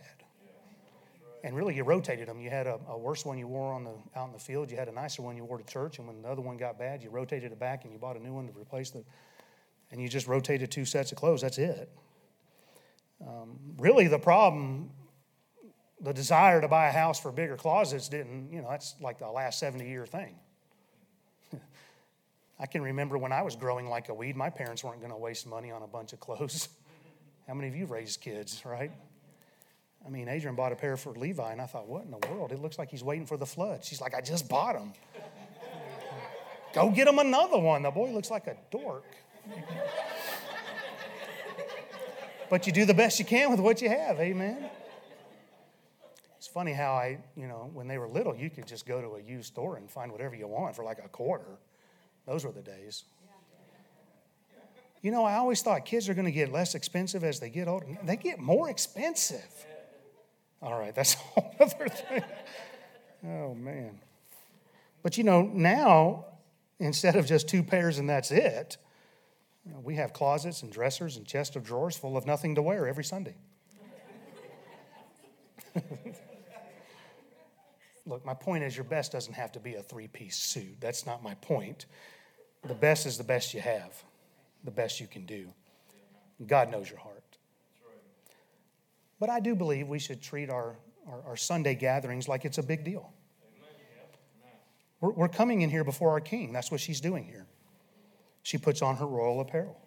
And 1.42 1.56
really, 1.56 1.74
you 1.74 1.82
rotated 1.82 2.28
them. 2.28 2.40
You 2.40 2.48
had 2.48 2.68
a, 2.68 2.78
a, 2.88 2.96
worse 2.96 3.24
one 3.24 3.38
you 3.38 3.48
wore 3.48 3.72
on 3.72 3.82
the, 3.82 3.90
out 4.14 4.28
in 4.28 4.32
the 4.32 4.38
field. 4.38 4.70
You 4.70 4.76
had 4.76 4.86
a 4.86 4.92
nicer 4.92 5.20
one 5.22 5.36
you 5.36 5.44
wore 5.44 5.58
to 5.58 5.64
church. 5.64 5.98
And 5.98 6.06
when 6.06 6.22
the 6.22 6.28
other 6.28 6.42
one 6.42 6.56
got 6.56 6.78
bad, 6.78 7.02
you 7.02 7.10
rotated 7.10 7.50
it 7.50 7.58
back 7.58 7.82
and 7.82 7.92
you 7.92 7.98
bought 7.98 8.16
a 8.16 8.22
new 8.22 8.32
one 8.32 8.46
to 8.46 8.52
replace 8.56 8.94
it. 8.94 9.04
and 9.90 10.00
you 10.00 10.08
just 10.08 10.28
rotated 10.28 10.70
two 10.70 10.84
sets 10.84 11.10
of 11.10 11.18
clothes, 11.18 11.40
that's 11.40 11.58
it. 11.58 11.90
Um, 13.20 13.58
really, 13.78 14.06
the 14.06 14.20
problem, 14.20 14.90
the 16.00 16.12
desire 16.12 16.60
to 16.60 16.68
buy 16.68 16.86
a 16.86 16.92
house 16.92 17.18
for 17.18 17.32
bigger 17.32 17.56
closets 17.56 18.08
didn't, 18.08 18.52
you 18.52 18.62
know, 18.62 18.68
that's 18.70 18.94
like 19.00 19.18
the 19.18 19.28
last 19.28 19.58
70 19.58 19.88
year 19.88 20.06
thing. 20.06 20.36
I 22.60 22.66
can 22.66 22.82
remember 22.82 23.18
when 23.18 23.32
I 23.32 23.42
was 23.42 23.56
growing 23.56 23.88
like 23.88 24.08
a 24.08 24.14
weed, 24.14 24.36
my 24.36 24.50
parents 24.50 24.84
weren't 24.84 25.00
going 25.00 25.10
to 25.10 25.18
waste 25.18 25.48
money 25.48 25.72
on 25.72 25.82
a 25.82 25.88
bunch 25.88 26.12
of 26.12 26.20
clothes. 26.20 26.68
How 27.48 27.54
many 27.54 27.66
of 27.66 27.74
you 27.74 27.86
raised 27.86 28.20
kids, 28.20 28.62
right? 28.64 28.92
I 30.06 30.10
mean, 30.10 30.28
Adrian 30.28 30.54
bought 30.54 30.70
a 30.70 30.76
pair 30.76 30.96
for 30.96 31.12
Levi, 31.14 31.50
and 31.50 31.60
I 31.60 31.66
thought, 31.66 31.88
what 31.88 32.04
in 32.04 32.12
the 32.12 32.24
world? 32.28 32.52
It 32.52 32.60
looks 32.60 32.78
like 32.78 32.90
he's 32.90 33.02
waiting 33.02 33.26
for 33.26 33.36
the 33.36 33.46
flood. 33.46 33.84
She's 33.84 34.00
like, 34.00 34.14
I 34.14 34.20
just 34.20 34.48
bought 34.48 34.74
them. 34.74 34.92
Go 36.72 36.90
get 36.90 37.08
him 37.08 37.18
another 37.18 37.58
one. 37.58 37.82
The 37.82 37.90
boy 37.90 38.12
looks 38.12 38.30
like 38.30 38.46
a 38.46 38.56
dork 38.70 39.04
but 42.50 42.66
you 42.66 42.72
do 42.72 42.84
the 42.84 42.94
best 42.94 43.18
you 43.18 43.24
can 43.24 43.50
with 43.50 43.60
what 43.60 43.82
you 43.82 43.88
have, 43.88 44.18
amen. 44.18 44.70
It's 46.36 46.46
funny 46.46 46.72
how 46.72 46.92
I, 46.92 47.18
you 47.36 47.46
know, 47.46 47.70
when 47.72 47.88
they 47.88 47.98
were 47.98 48.08
little, 48.08 48.34
you 48.34 48.48
could 48.48 48.66
just 48.66 48.86
go 48.86 49.00
to 49.00 49.16
a 49.16 49.20
used 49.20 49.48
store 49.48 49.76
and 49.76 49.90
find 49.90 50.12
whatever 50.12 50.34
you 50.34 50.46
want 50.46 50.76
for 50.76 50.84
like 50.84 50.98
a 51.04 51.08
quarter. 51.08 51.58
Those 52.26 52.44
were 52.44 52.52
the 52.52 52.62
days. 52.62 53.04
You 55.02 55.10
know, 55.10 55.24
I 55.24 55.34
always 55.34 55.62
thought 55.62 55.84
kids 55.84 56.08
are 56.08 56.14
going 56.14 56.24
to 56.26 56.32
get 56.32 56.52
less 56.52 56.74
expensive 56.74 57.22
as 57.24 57.38
they 57.40 57.50
get 57.50 57.68
older. 57.68 57.86
They 58.04 58.16
get 58.16 58.38
more 58.38 58.68
expensive. 58.68 59.46
All 60.60 60.78
right, 60.78 60.94
that's 60.94 61.14
a 61.36 61.40
whole 61.40 61.54
other 61.60 61.88
thing. 61.88 62.22
Oh, 63.24 63.54
man. 63.54 64.00
But 65.02 65.16
you 65.16 65.24
know, 65.24 65.42
now, 65.42 66.26
instead 66.78 67.16
of 67.16 67.26
just 67.26 67.48
two 67.48 67.62
pairs 67.62 67.98
and 67.98 68.08
that's 68.08 68.30
it, 68.30 68.76
we 69.82 69.96
have 69.96 70.12
closets 70.12 70.62
and 70.62 70.72
dressers 70.72 71.16
and 71.16 71.26
chests 71.26 71.56
of 71.56 71.64
drawers 71.64 71.96
full 71.96 72.16
of 72.16 72.26
nothing 72.26 72.54
to 72.54 72.62
wear 72.62 72.86
every 72.86 73.04
Sunday. 73.04 73.34
Look, 78.06 78.24
my 78.24 78.34
point 78.34 78.64
is 78.64 78.74
your 78.76 78.84
best 78.84 79.12
doesn't 79.12 79.34
have 79.34 79.52
to 79.52 79.60
be 79.60 79.74
a 79.74 79.82
three 79.82 80.08
piece 80.08 80.36
suit. 80.36 80.76
That's 80.80 81.04
not 81.06 81.22
my 81.22 81.34
point. 81.34 81.84
The 82.66 82.74
best 82.74 83.06
is 83.06 83.18
the 83.18 83.24
best 83.24 83.54
you 83.54 83.60
have, 83.60 84.02
the 84.68 84.74
best 84.74 85.00
you 85.00 85.06
can 85.06 85.24
do. 85.24 85.48
God 86.46 86.70
knows 86.70 86.90
your 86.90 86.98
heart. 86.98 87.24
But 89.18 89.30
I 89.30 89.40
do 89.40 89.56
believe 89.56 89.88
we 89.88 89.98
should 89.98 90.20
treat 90.20 90.50
our, 90.50 90.76
our, 91.08 91.22
our 91.28 91.36
Sunday 91.38 91.74
gatherings 91.74 92.28
like 92.28 92.44
it's 92.44 92.58
a 92.58 92.62
big 92.62 92.84
deal. 92.84 93.10
We're, 95.00 95.12
we're 95.12 95.28
coming 95.28 95.62
in 95.62 95.70
here 95.70 95.84
before 95.84 96.10
our 96.10 96.20
king. 96.20 96.52
That's 96.52 96.70
what 96.70 96.82
she's 96.82 97.00
doing 97.00 97.24
here. 97.24 97.46
She 98.42 98.58
puts 98.58 98.82
on 98.82 98.96
her 98.96 99.06
royal 99.06 99.40
apparel. 99.40 99.80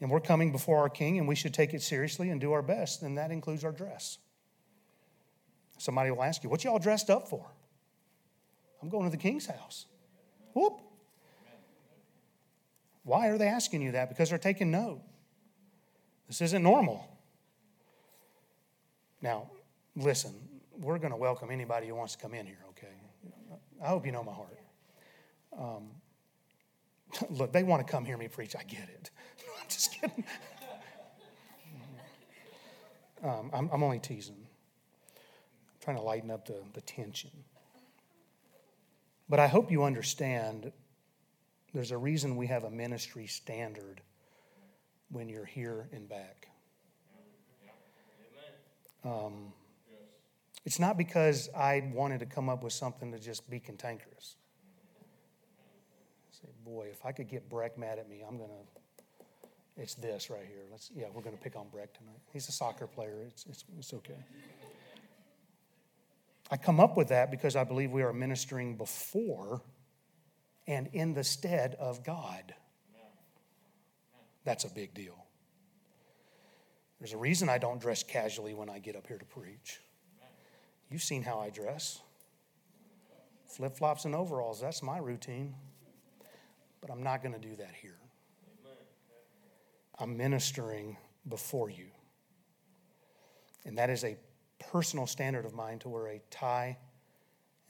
And 0.00 0.10
we're 0.10 0.18
coming 0.18 0.50
before 0.50 0.78
our 0.78 0.88
king, 0.88 1.18
and 1.18 1.28
we 1.28 1.36
should 1.36 1.54
take 1.54 1.74
it 1.74 1.82
seriously 1.82 2.30
and 2.30 2.40
do 2.40 2.50
our 2.50 2.62
best, 2.62 3.02
and 3.02 3.18
that 3.18 3.30
includes 3.30 3.62
our 3.62 3.72
dress. 3.72 4.18
Somebody 5.78 6.10
will 6.10 6.24
ask 6.24 6.42
you, 6.42 6.50
What 6.50 6.64
y'all 6.64 6.80
dressed 6.80 7.08
up 7.08 7.28
for? 7.28 7.46
I'm 8.82 8.88
going 8.88 9.04
to 9.04 9.16
the 9.16 9.22
king's 9.22 9.46
house. 9.46 9.86
Whoop. 10.54 10.89
Why 13.10 13.26
are 13.26 13.38
they 13.38 13.48
asking 13.48 13.82
you 13.82 13.90
that? 13.90 14.08
Because 14.08 14.28
they're 14.28 14.38
taking 14.38 14.70
note. 14.70 15.02
This 16.28 16.40
isn't 16.42 16.62
normal. 16.62 17.18
Now, 19.20 19.50
listen, 19.96 20.32
we're 20.78 20.98
going 20.98 21.10
to 21.10 21.16
welcome 21.16 21.50
anybody 21.50 21.88
who 21.88 21.96
wants 21.96 22.14
to 22.14 22.22
come 22.22 22.34
in 22.34 22.46
here, 22.46 22.60
okay? 22.68 22.94
I 23.82 23.88
hope 23.88 24.06
you 24.06 24.12
know 24.12 24.22
my 24.22 24.32
heart. 24.32 24.60
Um, 25.58 25.88
look, 27.30 27.52
they 27.52 27.64
want 27.64 27.84
to 27.84 27.90
come 27.90 28.04
hear 28.04 28.16
me 28.16 28.28
preach. 28.28 28.54
I 28.54 28.62
get 28.62 28.88
it. 28.88 29.10
I'm 29.60 29.68
just 29.68 29.92
kidding. 30.00 30.24
Um, 33.22 33.50
I'm, 33.52 33.68
I'm, 33.70 33.82
only 33.82 33.98
teasing. 33.98 34.34
I'm 34.38 35.76
trying 35.82 35.96
to 35.98 36.02
lighten 36.02 36.30
up 36.30 36.46
the, 36.46 36.56
the 36.72 36.80
tension. 36.80 37.28
But 39.28 39.40
I 39.40 39.46
hope 39.46 39.70
you 39.70 39.84
understand 39.84 40.72
there's 41.72 41.90
a 41.90 41.98
reason 41.98 42.36
we 42.36 42.46
have 42.48 42.64
a 42.64 42.70
ministry 42.70 43.26
standard 43.26 44.00
when 45.10 45.28
you're 45.28 45.44
here 45.44 45.88
and 45.92 46.08
back. 46.08 46.48
Um, 49.04 49.52
it's 50.64 50.78
not 50.78 50.98
because 50.98 51.48
I 51.56 51.90
wanted 51.94 52.20
to 52.20 52.26
come 52.26 52.48
up 52.48 52.62
with 52.62 52.72
something 52.72 53.12
to 53.12 53.18
just 53.18 53.48
be 53.48 53.58
cantankerous. 53.58 54.36
Say, 56.32 56.48
boy, 56.64 56.88
if 56.90 57.04
I 57.04 57.12
could 57.12 57.28
get 57.28 57.48
Breck 57.48 57.78
mad 57.78 57.98
at 57.98 58.08
me, 58.10 58.22
I'm 58.26 58.36
to. 58.36 58.80
It's 59.82 59.94
this 59.94 60.28
right 60.28 60.44
here. 60.46 60.64
Let's, 60.70 60.90
yeah, 60.94 61.06
we're 61.14 61.22
to 61.36 61.42
pick 61.42 61.56
on 61.56 61.68
Breck 61.72 61.94
tonight. 61.94 62.20
He's 62.32 62.48
a 62.48 62.52
soccer 62.52 62.86
player. 62.86 63.22
It's, 63.26 63.46
it's, 63.46 63.64
it's 63.78 63.94
okay. 63.94 64.18
I 66.50 66.56
come 66.58 66.80
up 66.80 66.96
with 66.96 67.08
that 67.08 67.30
because 67.30 67.56
I 67.56 67.64
believe 67.64 67.90
we 67.90 68.02
are 68.02 68.12
ministering 68.12 68.76
before 68.76 69.62
and 70.70 70.86
in 70.92 71.14
the 71.14 71.24
stead 71.24 71.74
of 71.80 72.04
God. 72.04 72.54
That's 74.44 74.62
a 74.64 74.68
big 74.68 74.94
deal. 74.94 75.26
There's 77.00 77.12
a 77.12 77.18
reason 77.18 77.48
I 77.48 77.58
don't 77.58 77.80
dress 77.80 78.04
casually 78.04 78.54
when 78.54 78.70
I 78.70 78.78
get 78.78 78.94
up 78.94 79.08
here 79.08 79.18
to 79.18 79.24
preach. 79.24 79.80
You've 80.88 81.02
seen 81.02 81.24
how 81.24 81.40
I 81.40 81.50
dress 81.50 82.00
flip 83.46 83.76
flops 83.76 84.04
and 84.04 84.14
overalls, 84.14 84.60
that's 84.60 84.80
my 84.80 84.98
routine. 84.98 85.56
But 86.80 86.90
I'm 86.92 87.02
not 87.02 87.20
going 87.20 87.34
to 87.34 87.40
do 87.40 87.56
that 87.56 87.74
here. 87.74 87.98
I'm 89.98 90.16
ministering 90.16 90.96
before 91.28 91.68
you. 91.68 91.88
And 93.64 93.76
that 93.76 93.90
is 93.90 94.04
a 94.04 94.16
personal 94.70 95.08
standard 95.08 95.44
of 95.44 95.52
mine 95.52 95.80
to 95.80 95.88
wear 95.88 96.06
a 96.06 96.20
tie 96.30 96.78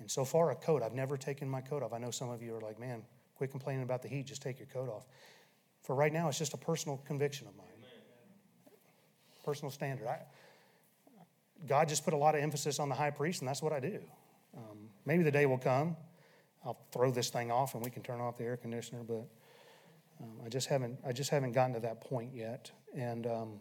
and 0.01 0.11
so 0.11 0.25
far 0.25 0.51
a 0.51 0.57
coat. 0.57 0.83
I've 0.83 0.95
never 0.95 1.17
taken 1.17 1.49
my 1.49 1.61
coat 1.61 1.83
off. 1.83 1.93
I 1.93 1.99
know 1.99 2.11
some 2.11 2.31
of 2.31 2.43
you 2.43 2.57
are 2.57 2.61
like, 2.61 2.81
man, 2.81 3.03
quit 3.37 3.51
complaining 3.51 3.85
about 3.85 4.03
the 4.03 4.09
heat, 4.09 4.27
just 4.27 4.43
take 4.43 4.59
your 4.59 4.67
coat 4.67 4.89
off. 4.89 5.07
For 5.83 5.95
right 5.95 6.13
now, 6.13 6.29
it's 6.29 6.39
just 6.39 6.55
a 6.55 6.59
personal 6.59 6.99
conviction 7.07 7.47
of 7.47 7.57
mine 7.57 7.67
personal 9.45 9.71
standard. 9.71 10.07
I, 10.07 10.21
God 11.67 11.89
just 11.89 12.05
put 12.05 12.15
a 12.15 12.17
lot 12.17 12.35
of 12.35 12.43
emphasis 12.43 12.79
on 12.79 12.89
the 12.89 12.95
high 12.95 13.11
priest, 13.11 13.41
and 13.41 13.49
that's 13.49 13.63
what 13.63 13.73
I 13.73 13.81
do. 13.81 14.01
Um, 14.57 14.89
maybe 15.05 15.23
the 15.23 15.31
day 15.31 15.47
will 15.47 15.59
come. 15.59 15.97
I'll 16.65 16.79
throw 16.93 17.11
this 17.11 17.31
thing 17.31 17.51
off, 17.51 17.75
and 17.75 17.85
we 17.85 17.91
can 17.91 18.03
turn 18.03 18.21
off 18.21 18.37
the 18.37 18.45
air 18.45 18.57
conditioner. 18.57 19.03
But 19.03 19.27
um, 20.23 20.41
I 20.45 20.49
just 20.49 20.69
haven't. 20.69 20.99
I 21.05 21.13
just 21.13 21.31
haven't 21.31 21.53
gotten 21.53 21.75
to 21.75 21.81
that 21.81 22.01
point 22.01 22.35
yet. 22.35 22.71
And 22.95 23.27
um, 23.27 23.61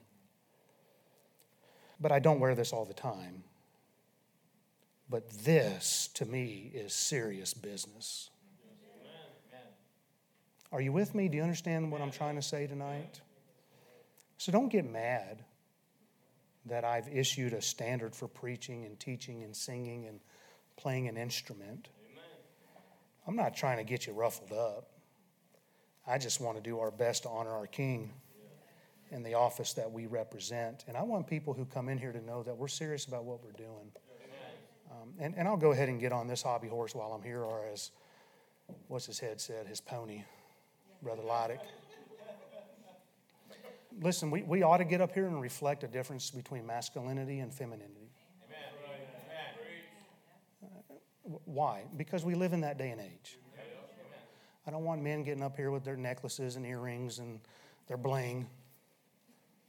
but 1.99 2.11
I 2.11 2.19
don't 2.19 2.39
wear 2.39 2.55
this 2.55 2.73
all 2.73 2.85
the 2.85 2.93
time. 2.93 3.43
But 5.09 5.29
this, 5.43 6.09
to 6.15 6.25
me, 6.25 6.71
is 6.73 6.93
serious 6.93 7.53
business. 7.53 8.29
Are 10.71 10.81
you 10.81 10.91
with 10.91 11.15
me? 11.15 11.29
Do 11.29 11.37
you 11.37 11.43
understand 11.43 11.91
what 11.91 11.99
I'm 11.99 12.11
trying 12.11 12.35
to 12.35 12.43
say 12.43 12.67
tonight? 12.67 13.21
So 14.37 14.51
don't 14.51 14.69
get 14.69 14.89
mad 14.89 15.43
that 16.65 16.85
I've 16.85 17.07
issued 17.07 17.53
a 17.53 17.61
standard 17.61 18.15
for 18.15 18.27
preaching 18.27 18.85
and 18.85 18.99
teaching 18.99 19.43
and 19.43 19.55
singing 19.55 20.05
and 20.05 20.19
playing 20.77 21.07
an 21.07 21.17
instrument. 21.17 21.89
I'm 23.27 23.35
not 23.35 23.55
trying 23.55 23.77
to 23.77 23.83
get 23.83 24.05
you 24.05 24.13
ruffled 24.13 24.51
up. 24.51 24.89
I 26.05 26.17
just 26.19 26.39
want 26.39 26.57
to 26.57 26.63
do 26.63 26.79
our 26.79 26.91
best 26.91 27.23
to 27.23 27.29
honor 27.29 27.51
our 27.51 27.67
King 27.67 28.13
in 29.11 29.23
the 29.23 29.33
office 29.33 29.73
that 29.73 29.91
we 29.91 30.05
represent. 30.05 30.85
And 30.87 30.95
I 30.95 31.01
want 31.01 31.25
people 31.25 31.53
who 31.53 31.65
come 31.65 31.89
in 31.89 31.97
here 31.97 32.11
to 32.11 32.21
know 32.23 32.43
that 32.43 32.55
we're 32.55 32.67
serious 32.67 33.05
about 33.05 33.23
what 33.25 33.43
we're 33.43 33.51
doing. 33.51 33.91
Um, 35.17 35.23
and, 35.23 35.35
and 35.37 35.47
I'll 35.47 35.57
go 35.57 35.71
ahead 35.71 35.89
and 35.89 35.99
get 35.99 36.11
on 36.11 36.27
this 36.27 36.41
hobby 36.41 36.67
horse 36.67 36.93
while 36.95 37.11
I'm 37.11 37.23
here, 37.23 37.41
or 37.41 37.65
as 37.71 37.91
what's 38.87 39.05
his 39.05 39.19
head 39.19 39.41
said, 39.41 39.67
his 39.67 39.81
pony, 39.81 40.23
Brother 41.01 41.23
Loddick 41.23 41.59
listen, 44.01 44.31
we, 44.31 44.43
we 44.43 44.63
ought 44.63 44.77
to 44.77 44.85
get 44.85 45.01
up 45.01 45.13
here 45.13 45.27
and 45.27 45.41
reflect 45.41 45.83
a 45.83 45.87
difference 45.87 46.31
between 46.31 46.65
masculinity 46.65 47.39
and 47.39 47.53
femininity. 47.53 48.11
Why? 51.45 51.83
Because 51.95 52.25
we 52.25 52.33
live 52.33 52.53
in 52.53 52.61
that 52.61 52.77
day 52.77 52.89
and 52.89 52.99
age. 52.99 53.37
I 54.65 54.71
don't 54.71 54.83
want 54.83 55.01
men 55.01 55.23
getting 55.23 55.43
up 55.43 55.55
here 55.55 55.71
with 55.71 55.83
their 55.83 55.97
necklaces 55.97 56.55
and 56.55 56.65
earrings 56.65 57.19
and 57.19 57.39
their 57.87 57.97
bling. 57.97 58.47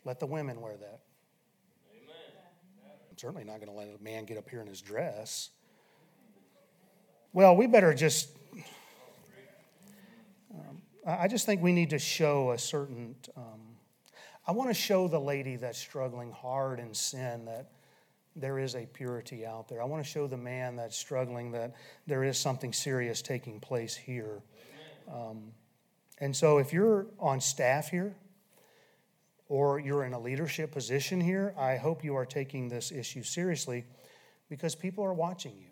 Let 0.05 0.21
the 0.21 0.27
women 0.27 0.61
wear 0.61 0.77
that. 0.77 1.01
Certainly 3.21 3.45
not 3.45 3.57
going 3.57 3.69
to 3.69 3.75
let 3.75 3.87
a 3.87 4.03
man 4.03 4.25
get 4.25 4.39
up 4.39 4.49
here 4.49 4.63
in 4.63 4.67
his 4.67 4.81
dress. 4.81 5.51
Well, 7.35 7.55
we 7.55 7.67
better 7.67 7.93
just. 7.93 8.31
Um, 10.55 10.81
I 11.07 11.29
just 11.29 11.45
think 11.45 11.61
we 11.61 11.75
need 11.75 11.91
to 11.91 11.99
show 11.99 12.53
a 12.53 12.59
certain 12.59 13.15
um, 13.37 13.61
I 14.47 14.53
want 14.53 14.71
to 14.71 14.75
show 14.75 15.07
the 15.07 15.19
lady 15.19 15.57
that's 15.57 15.79
struggling 15.79 16.33
hard 16.33 16.81
in 16.81 16.95
sin 16.95 17.45
that 17.45 17.73
there 18.37 18.59
is 18.59 18.75
a 18.75 18.87
purity 18.87 19.45
out 19.45 19.69
there. 19.69 19.83
I 19.83 19.85
want 19.85 20.03
to 20.03 20.11
show 20.11 20.27
the 20.27 20.39
man 20.39 20.77
that's 20.77 20.97
struggling 20.97 21.53
that 21.53 21.75
there 22.07 22.25
is 22.25 22.39
something 22.39 22.73
serious 22.73 23.21
taking 23.21 23.61
place 23.61 23.95
here. 23.95 24.41
Um, 25.13 25.53
and 26.21 26.35
so, 26.35 26.57
if 26.57 26.73
you're 26.73 27.05
on 27.19 27.43
staff 27.43 27.91
here 27.91 28.15
or 29.51 29.81
you're 29.81 30.05
in 30.05 30.13
a 30.13 30.19
leadership 30.19 30.71
position 30.71 31.21
here, 31.21 31.53
I 31.59 31.77
hope 31.77 32.05
you 32.05 32.15
are 32.15 32.25
taking 32.25 32.69
this 32.69 32.93
issue 32.93 33.25
seriously 33.25 33.85
because 34.49 34.77
people 34.77 35.05
are 35.05 35.13
watching 35.13 35.57
you. 35.59 35.67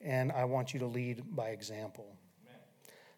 And 0.00 0.32
I 0.32 0.44
want 0.46 0.74
you 0.74 0.80
to 0.80 0.86
lead 0.86 1.22
by 1.36 1.50
example. 1.50 2.16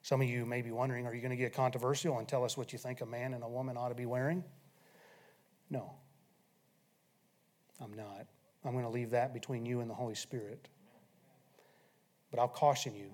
Some 0.03 0.21
of 0.21 0.29
you 0.29 0.45
may 0.45 0.61
be 0.61 0.71
wondering 0.71 1.07
are 1.07 1.15
you 1.15 1.23
going 1.23 1.31
to 1.31 1.37
get 1.37 1.55
controversial 1.55 2.19
and 2.19 2.29
tell 2.29 2.45
us 2.45 2.59
what 2.59 2.75
you 2.75 2.79
think 2.79 3.01
a 3.01 3.07
man 3.07 3.33
and 3.33 3.43
a 3.43 3.49
woman 3.49 3.79
ought 3.79 3.89
to 3.89 3.95
be 3.95 4.05
wearing? 4.05 4.45
No, 5.71 5.95
I'm 7.81 7.95
not. 7.95 8.27
I'm 8.63 8.73
going 8.73 8.85
to 8.85 8.91
leave 8.91 9.11
that 9.11 9.33
between 9.33 9.65
you 9.65 9.81
and 9.81 9.89
the 9.89 9.95
Holy 9.95 10.15
Spirit. 10.15 10.69
But 12.31 12.41
I'll 12.41 12.49
caution 12.49 12.95
you 12.95 13.11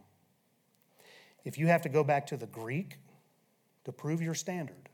if 1.45 1.57
you 1.57 1.69
have 1.69 1.83
to 1.83 1.89
go 1.89 2.03
back 2.03 2.27
to 2.27 2.37
the 2.37 2.49
Greek 2.49 2.99
to 3.85 3.93
prove 3.93 4.21
your 4.21 4.35
standard, 4.35 4.90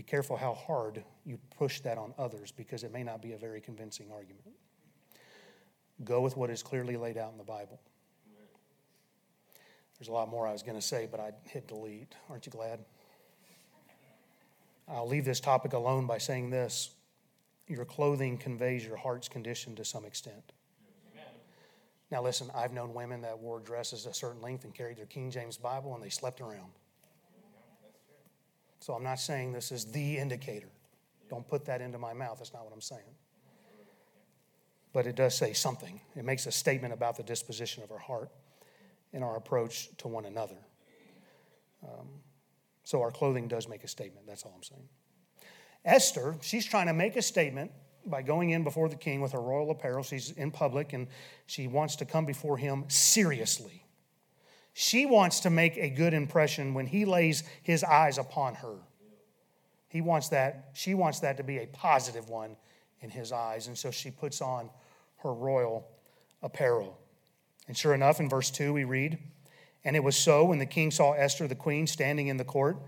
be 0.00 0.04
careful 0.04 0.34
how 0.34 0.54
hard 0.54 1.04
you 1.26 1.38
push 1.58 1.80
that 1.80 1.98
on 1.98 2.14
others 2.16 2.50
because 2.52 2.84
it 2.84 2.90
may 2.90 3.02
not 3.02 3.20
be 3.20 3.34
a 3.34 3.36
very 3.36 3.60
convincing 3.60 4.10
argument. 4.10 4.46
Go 6.04 6.22
with 6.22 6.38
what 6.38 6.48
is 6.48 6.62
clearly 6.62 6.96
laid 6.96 7.18
out 7.18 7.32
in 7.32 7.36
the 7.36 7.44
Bible. 7.44 7.78
There's 9.98 10.08
a 10.08 10.12
lot 10.12 10.30
more 10.30 10.46
I 10.46 10.52
was 10.52 10.62
going 10.62 10.76
to 10.76 10.86
say, 10.86 11.06
but 11.10 11.20
I 11.20 11.32
hit 11.44 11.68
delete. 11.68 12.14
Aren't 12.30 12.46
you 12.46 12.52
glad? 12.52 12.80
I'll 14.88 15.06
leave 15.06 15.26
this 15.26 15.38
topic 15.38 15.74
alone 15.74 16.06
by 16.06 16.16
saying 16.16 16.48
this 16.48 16.92
your 17.68 17.84
clothing 17.84 18.38
conveys 18.38 18.82
your 18.82 18.96
heart's 18.96 19.28
condition 19.28 19.76
to 19.76 19.84
some 19.84 20.06
extent. 20.06 20.52
Now, 22.10 22.22
listen, 22.22 22.50
I've 22.54 22.72
known 22.72 22.94
women 22.94 23.20
that 23.20 23.38
wore 23.38 23.60
dresses 23.60 24.06
a 24.06 24.14
certain 24.14 24.40
length 24.40 24.64
and 24.64 24.74
carried 24.74 24.96
their 24.96 25.04
King 25.04 25.30
James 25.30 25.58
Bible 25.58 25.94
and 25.94 26.02
they 26.02 26.08
slept 26.08 26.40
around. 26.40 26.72
So 28.80 28.94
I'm 28.94 29.04
not 29.04 29.20
saying 29.20 29.52
this 29.52 29.70
is 29.70 29.84
the 29.86 30.18
indicator. 30.18 30.70
Don't 31.28 31.46
put 31.46 31.64
that 31.66 31.80
into 31.80 31.98
my 31.98 32.12
mouth. 32.12 32.38
That's 32.38 32.52
not 32.52 32.64
what 32.64 32.72
I'm 32.72 32.80
saying. 32.80 33.14
But 34.92 35.06
it 35.06 35.14
does 35.14 35.36
say 35.36 35.52
something. 35.52 36.00
It 36.16 36.24
makes 36.24 36.46
a 36.46 36.52
statement 36.52 36.92
about 36.92 37.16
the 37.16 37.22
disposition 37.22 37.84
of 37.84 37.92
our 37.92 37.98
heart 37.98 38.30
and 39.12 39.22
our 39.22 39.36
approach 39.36 39.96
to 39.98 40.08
one 40.08 40.24
another. 40.24 40.56
Um, 41.84 42.08
so 42.82 43.00
our 43.02 43.10
clothing 43.10 43.46
does 43.46 43.68
make 43.68 43.84
a 43.84 43.88
statement. 43.88 44.26
That's 44.26 44.42
all 44.42 44.52
I'm 44.56 44.62
saying. 44.62 44.88
Esther, 45.84 46.36
she's 46.40 46.66
trying 46.66 46.86
to 46.88 46.92
make 46.92 47.16
a 47.16 47.22
statement 47.22 47.70
by 48.06 48.22
going 48.22 48.50
in 48.50 48.64
before 48.64 48.88
the 48.88 48.96
king 48.96 49.20
with 49.20 49.32
her 49.32 49.40
royal 49.40 49.70
apparel. 49.70 50.02
She's 50.02 50.32
in 50.32 50.50
public 50.50 50.92
and 50.92 51.06
she 51.46 51.68
wants 51.68 51.96
to 51.96 52.04
come 52.04 52.26
before 52.26 52.56
him 52.56 52.84
seriously. 52.88 53.84
She 54.72 55.06
wants 55.06 55.40
to 55.40 55.50
make 55.50 55.76
a 55.76 55.90
good 55.90 56.14
impression 56.14 56.74
when 56.74 56.86
he 56.86 57.04
lays 57.04 57.42
his 57.62 57.82
eyes 57.82 58.18
upon 58.18 58.54
her. 58.56 58.76
He 59.88 60.00
wants 60.00 60.28
that, 60.28 60.70
she 60.72 60.94
wants 60.94 61.20
that 61.20 61.36
to 61.38 61.42
be 61.42 61.58
a 61.58 61.66
positive 61.66 62.28
one 62.28 62.56
in 63.00 63.10
his 63.10 63.32
eyes. 63.32 63.66
And 63.66 63.76
so 63.76 63.90
she 63.90 64.10
puts 64.10 64.40
on 64.40 64.70
her 65.18 65.32
royal 65.32 65.86
apparel. 66.42 66.96
And 67.66 67.76
sure 67.76 67.94
enough, 67.94 68.20
in 68.20 68.28
verse 68.28 68.50
2, 68.50 68.72
we 68.72 68.84
read, 68.84 69.18
And 69.84 69.96
it 69.96 70.04
was 70.04 70.16
so 70.16 70.44
when 70.44 70.58
the 70.58 70.66
king 70.66 70.90
saw 70.90 71.12
Esther, 71.12 71.48
the 71.48 71.54
queen, 71.54 71.86
standing 71.86 72.28
in 72.28 72.36
the 72.36 72.44
court, 72.44 72.78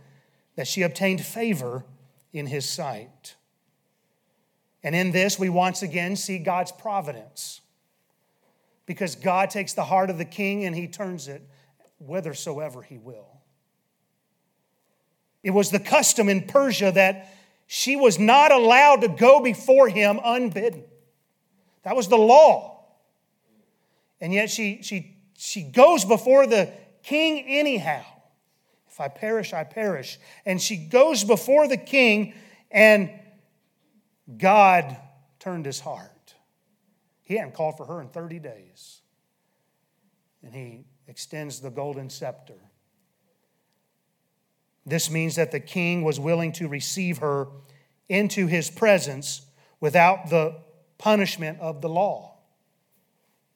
that 0.55 0.69
she 0.69 0.83
obtained 0.83 1.25
favor 1.25 1.85
in 2.33 2.47
his 2.47 2.69
sight. 2.69 3.37
And 4.85 4.95
in 4.95 5.13
this, 5.13 5.39
we 5.39 5.49
once 5.49 5.83
again 5.83 6.17
see 6.17 6.39
God's 6.39 6.73
providence. 6.73 7.61
Because 8.87 9.15
God 9.15 9.51
takes 9.51 9.75
the 9.75 9.85
heart 9.85 10.11
of 10.11 10.19
the 10.19 10.25
king 10.25 10.65
and 10.65 10.75
he 10.75 10.87
turns 10.87 11.29
it 11.29 11.43
whithersoever 12.07 12.83
he 12.83 12.99
will. 12.99 13.29
It 15.43 15.51
was 15.51 15.71
the 15.71 15.81
custom 15.81 16.29
in 16.29 16.47
Persia 16.47 16.93
that 16.93 17.35
she 17.67 17.97
was 17.97 18.19
not 18.19 18.53
allowed 18.53 19.01
to 19.01 19.09
go 19.09 19.41
before 19.41 19.89
him 19.89 20.21
unbidden. 20.23 20.85
That 21.83 21.97
was 21.97 22.09
the 22.09 22.19
law. 22.19 22.85
And 24.21 24.33
yet 24.33 24.51
she, 24.51 24.83
she, 24.83 25.17
she 25.37 25.63
goes 25.63 26.05
before 26.05 26.47
the 26.47 26.71
king 27.03 27.45
anyhow. 27.47 28.05
If 28.89 29.01
I 29.01 29.09
perish, 29.09 29.53
I 29.53 29.65
perish. 29.65 30.19
And 30.45 30.61
she 30.61 30.77
goes 30.77 31.25
before 31.25 31.67
the 31.67 31.79
king, 31.79 32.35
and 32.71 33.11
God 34.37 34.97
turned 35.41 35.67
his 35.67 35.81
heart. 35.81 36.35
He 37.23 37.35
hadn't 37.35 37.55
called 37.55 37.79
for 37.79 37.87
her 37.87 38.01
in 38.01 38.09
30 38.09 38.39
days. 38.39 39.01
And 40.43 40.55
he 40.55 40.85
extends 41.09 41.61
the 41.61 41.71
golden 41.71 42.11
scepter. 42.11 42.55
This 44.85 45.11
means 45.11 45.37
that 45.37 45.53
the 45.53 45.61
king 45.61 46.03
was 46.03 46.19
willing 46.19 46.53
to 46.53 46.69
receive 46.69 47.19
her 47.19 47.49
into 48.09 48.47
his 48.47 48.71
presence 48.71 49.43
without 49.81 50.31
the 50.31 50.57
punishment 50.99 51.61
of 51.61 51.81
the 51.81 51.89
law. 51.89 52.37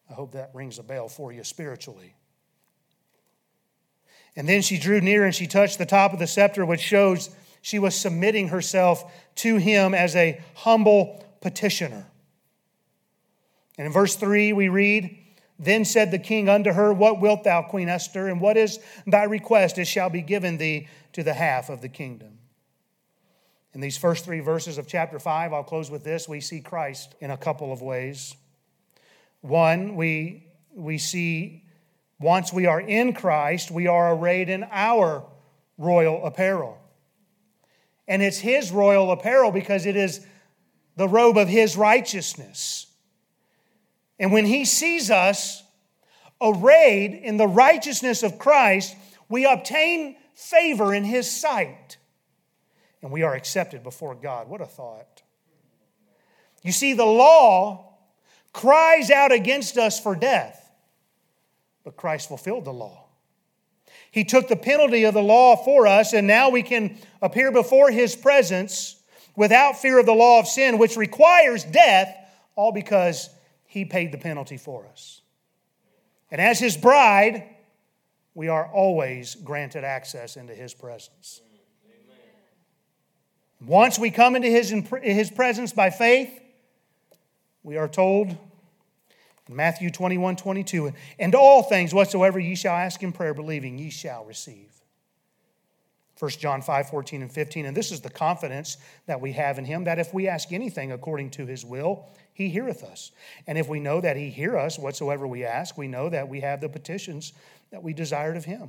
I 0.09 0.15
hope 0.15 0.33
that 0.33 0.51
rings 0.55 0.79
a 0.79 0.83
bell 0.83 1.09
for 1.09 1.33
you 1.33 1.43
spiritually. 1.43 2.15
And 4.37 4.49
then 4.49 4.63
she 4.63 4.79
drew 4.79 5.01
near 5.01 5.25
and 5.25 5.35
she 5.35 5.47
touched 5.47 5.79
the 5.79 5.87
top 5.87 6.13
of 6.13 6.19
the 6.19 6.27
scepter, 6.27 6.65
which 6.65 6.81
shows 6.81 7.31
she 7.63 7.79
was 7.79 7.95
submitting 7.95 8.49
herself 8.49 9.11
to 9.37 9.57
him 9.57 9.95
as 9.95 10.15
a 10.15 10.41
humble 10.55 11.25
petitioner. 11.41 12.07
And 13.79 13.87
in 13.87 13.93
verse 13.93 14.15
3, 14.15 14.53
we 14.53 14.69
read, 14.69 15.19
Then 15.59 15.85
said 15.85 16.11
the 16.11 16.19
king 16.19 16.49
unto 16.49 16.73
her, 16.73 16.93
What 16.93 17.21
wilt 17.21 17.45
thou, 17.45 17.63
Queen 17.63 17.89
Esther, 17.89 18.29
and 18.29 18.41
what 18.41 18.57
is 18.57 18.79
thy 19.07 19.25
request? 19.25 19.79
It 19.79 19.87
shall 19.87 20.11
be 20.11 20.21
given 20.21 20.59
thee 20.59 20.89
to 21.13 21.23
the 21.23 21.35
half 21.35 21.71
of 21.71 21.81
the 21.81 21.89
kingdom. 21.89 22.39
In 23.73 23.81
these 23.81 23.97
first 23.97 24.25
three 24.25 24.41
verses 24.41 24.79
of 24.79 24.87
chapter 24.87 25.19
5, 25.19 25.53
I'll 25.53 25.65
close 25.65 25.91
with 25.91 26.05
this. 26.05 26.29
We 26.29 26.41
see 26.41 26.61
Christ 26.61 27.15
in 27.21 27.31
a 27.31 27.37
couple 27.37 27.73
of 27.73 27.83
ways. 27.83 28.35
One, 29.41 29.97
we, 29.97 30.47
we 30.75 30.99
see 30.99 31.65
once 32.19 32.53
we 32.53 32.67
are 32.67 32.81
in 32.81 33.13
Christ, 33.13 33.71
we 33.71 33.87
are 33.87 34.15
arrayed 34.15 34.49
in 34.49 34.65
our 34.71 35.25
royal 35.77 36.25
apparel. 36.25 36.79
And 38.09 38.23
it's 38.23 38.39
His 38.39 38.73
royal 38.73 39.11
apparel 39.13 39.53
because 39.53 39.85
it 39.85 39.97
is 39.97 40.27
the 40.97 41.09
robe 41.09 41.37
of 41.37 41.49
His 41.49 41.77
righteousness. 41.77 42.87
And 44.19 44.33
when 44.33 44.47
He 44.47 44.65
sees 44.65 45.11
us 45.11 45.63
arrayed 46.41 47.13
in 47.13 47.37
the 47.37 47.47
righteousness 47.47 48.23
of 48.23 48.39
Christ, 48.39 48.97
we 49.29 49.47
obtain 49.47 50.17
favor 50.35 50.95
in 50.95 51.05
His 51.05 51.31
sight. 51.31 51.97
And 53.03 53.11
we 53.11 53.23
are 53.23 53.35
accepted 53.35 53.83
before 53.83 54.15
God. 54.15 54.49
What 54.49 54.61
a 54.61 54.67
thought. 54.67 55.23
You 56.63 56.73
see, 56.73 56.95
the 56.95 57.05
law 57.05 57.95
cries 58.53 59.11
out 59.11 59.33
against 59.33 59.77
us 59.77 60.01
for 60.01 60.17
death 60.17 60.67
but 61.87 61.97
Christ 61.97 62.27
fulfilled 62.27 62.65
the 62.65 62.73
law. 62.73 63.05
He 64.11 64.25
took 64.25 64.49
the 64.49 64.57
penalty 64.57 65.05
of 65.05 65.15
the 65.15 65.23
law 65.23 65.55
for 65.55 65.87
us, 65.87 66.15
and 66.15 66.27
now 66.27 66.51
we 66.51 66.65
can 66.65 66.99
appear 67.23 67.53
before 67.53 67.93
His 67.93 68.17
presence 68.17 68.97
without 69.37 69.79
fear 69.79 70.01
of 70.01 70.07
the 70.07 70.13
law 70.13 70.41
of 70.41 70.49
sin, 70.49 70.79
which 70.79 70.97
requires 70.97 71.63
death, 71.63 72.13
all 72.57 72.73
because 72.73 73.31
He 73.67 73.85
paid 73.85 74.13
the 74.13 74.19
penalty 74.19 74.57
for 74.57 74.87
us. 74.87 75.21
And 76.31 76.41
as 76.41 76.59
His 76.59 76.77
bride, 76.77 77.45
we 78.35 78.49
are 78.49 78.67
always 78.73 79.35
granted 79.35 79.85
access 79.85 80.37
into 80.37 80.55
His 80.55 80.75
presence. 80.75 81.41
Once 83.61 83.99
we 83.99 84.11
come 84.11 84.37
into 84.37 84.49
his, 84.49 84.75
his 85.03 85.31
presence 85.31 85.73
by 85.73 85.91
faith, 85.91 86.31
we 87.63 87.77
are 87.77 87.89
told 87.89 88.37
in 89.49 89.57
Matthew 89.57 89.91
21, 89.91 90.37
22, 90.37 90.93
and 91.19 91.35
all 91.35 91.63
things 91.63 91.95
whatsoever 91.95 92.39
ye 92.39 92.55
shall 92.55 92.77
ask 92.77 93.03
in 93.03 93.13
prayer, 93.13 93.33
believing, 93.33 93.79
ye 93.79 93.91
shall 93.91 94.25
receive. 94.25 94.73
1 96.19 96.31
John 96.33 96.63
5, 96.63 96.89
14 96.89 97.23
and 97.23 97.33
15. 97.33 97.67
And 97.67 97.77
this 97.77 97.93
is 97.93 98.01
the 98.01 98.11
confidence 98.11 98.79
that 99.07 99.21
we 99.21 99.33
have 99.33 99.59
in 99.59 99.65
him 99.65 99.85
that 99.85 99.99
if 99.99 100.13
we 100.15 100.29
ask 100.29 100.53
anything 100.53 100.93
according 100.93 101.31
to 101.31 101.47
his 101.47 101.65
will, 101.65 102.09
he 102.37 102.51
heareth 102.51 102.85
us. 102.85 103.13
And 103.47 103.57
if 103.57 103.67
we 103.67 103.81
know 103.81 104.03
that 104.03 104.19
he 104.19 104.29
hear 104.29 104.59
us 104.59 104.79
whatsoever 104.79 105.27
we 105.27 105.47
ask, 105.47 105.79
we 105.79 105.89
know 105.89 106.11
that 106.11 106.29
we 106.29 106.41
have 106.41 106.61
the 106.61 106.69
petitions 106.69 107.33
that 107.71 107.83
we 107.83 107.95
desired 107.95 108.37
of 108.37 108.45
him. 108.45 108.69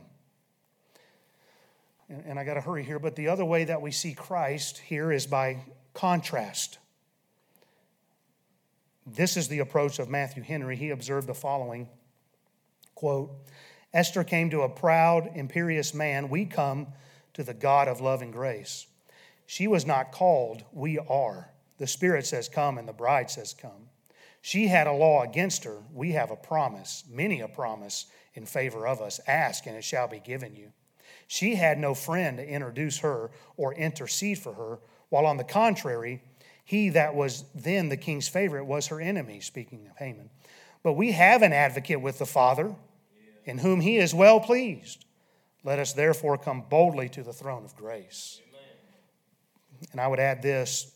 And, 2.08 2.24
and 2.26 2.40
I 2.40 2.46
got 2.46 2.54
to 2.54 2.62
hurry 2.62 2.86
here, 2.86 2.98
but 2.98 3.18
the 3.18 3.28
other 3.28 3.44
way 3.44 3.66
that 3.66 3.82
we 3.82 3.92
see 3.92 4.14
Christ 4.14 4.78
here 4.78 5.12
is 5.12 5.28
by 5.28 5.66
contrast. 5.94 6.78
This 9.06 9.36
is 9.36 9.50
the 9.50 9.60
approach 9.60 10.00
of 10.00 10.08
Matthew 10.08 10.44
Henry. 10.44 10.78
He 10.78 10.92
observed 10.92 11.28
the 11.28 11.34
following 11.34 11.90
quote, 12.96 13.32
Esther 13.94 14.24
came 14.24 14.50
to 14.52 14.62
a 14.62 14.70
proud, 14.70 15.30
imperious 15.36 15.94
man. 15.94 16.30
We 16.30 16.46
come 16.46 16.88
to 17.34 17.44
the 17.44 17.54
God 17.54 17.90
of 17.90 18.00
love 18.00 18.22
and 18.22 18.32
grace. 18.32 18.88
She 19.46 19.68
was 19.68 19.86
not 19.86 20.14
called, 20.14 20.64
we 20.72 21.00
are. 21.00 21.52
The 21.78 21.88
Spirit 21.88 22.26
says, 22.26 22.50
Come, 22.50 22.78
and 22.78 22.88
the 22.88 22.94
bride 22.94 23.30
says, 23.30 23.54
Come. 23.54 23.90
She 24.42 24.68
had 24.68 24.88
a 24.88 24.94
law 24.94 25.24
against 25.24 25.64
her. 25.64 25.80
We 25.94 26.12
have 26.12 26.32
a 26.32 26.36
promise, 26.36 27.04
many 27.10 27.42
a 27.42 27.48
promise 27.48 28.06
in 28.34 28.46
favor 28.46 28.88
of 28.88 29.02
us. 29.02 29.20
Ask, 29.28 29.66
and 29.66 29.76
it 29.76 29.84
shall 29.84 30.08
be 30.08 30.20
given 30.20 30.56
you. 30.56 30.72
She 31.28 31.56
had 31.56 31.78
no 31.78 31.94
friend 31.94 32.38
to 32.38 32.48
introduce 32.48 33.00
her 33.00 33.32
or 33.58 33.74
intercede 33.74 34.40
for 34.40 34.54
her, 34.54 34.80
while 35.10 35.26
on 35.26 35.38
the 35.38 35.44
contrary, 35.44 36.22
he 36.64 36.90
that 36.90 37.16
was 37.16 37.46
then 37.56 37.90
the 37.90 37.98
king's 37.98 38.28
favorite 38.28 38.66
was 38.66 38.88
her 38.88 39.00
enemy, 39.02 39.40
speaking 39.40 39.88
of 39.90 39.98
Haman. 39.98 40.30
But 40.84 40.94
we 40.94 41.12
have 41.12 41.42
an 41.42 41.54
advocate 41.54 42.02
with 42.02 42.20
the 42.20 42.26
Father, 42.26 42.76
in 43.46 43.58
whom 43.60 43.82
he 43.82 43.98
is 43.98 44.14
well 44.14 44.40
pleased. 44.40 45.06
Let 45.64 45.80
us 45.80 45.94
therefore 45.94 46.38
come 46.38 46.64
boldly 46.70 47.10
to 47.10 47.24
the 47.24 47.34
throne 47.34 47.66
of 47.66 47.76
grace. 47.76 48.40
Amen. 48.50 49.92
And 49.92 50.02
I 50.02 50.08
would 50.08 50.20
add 50.20 50.42
this 50.42 50.94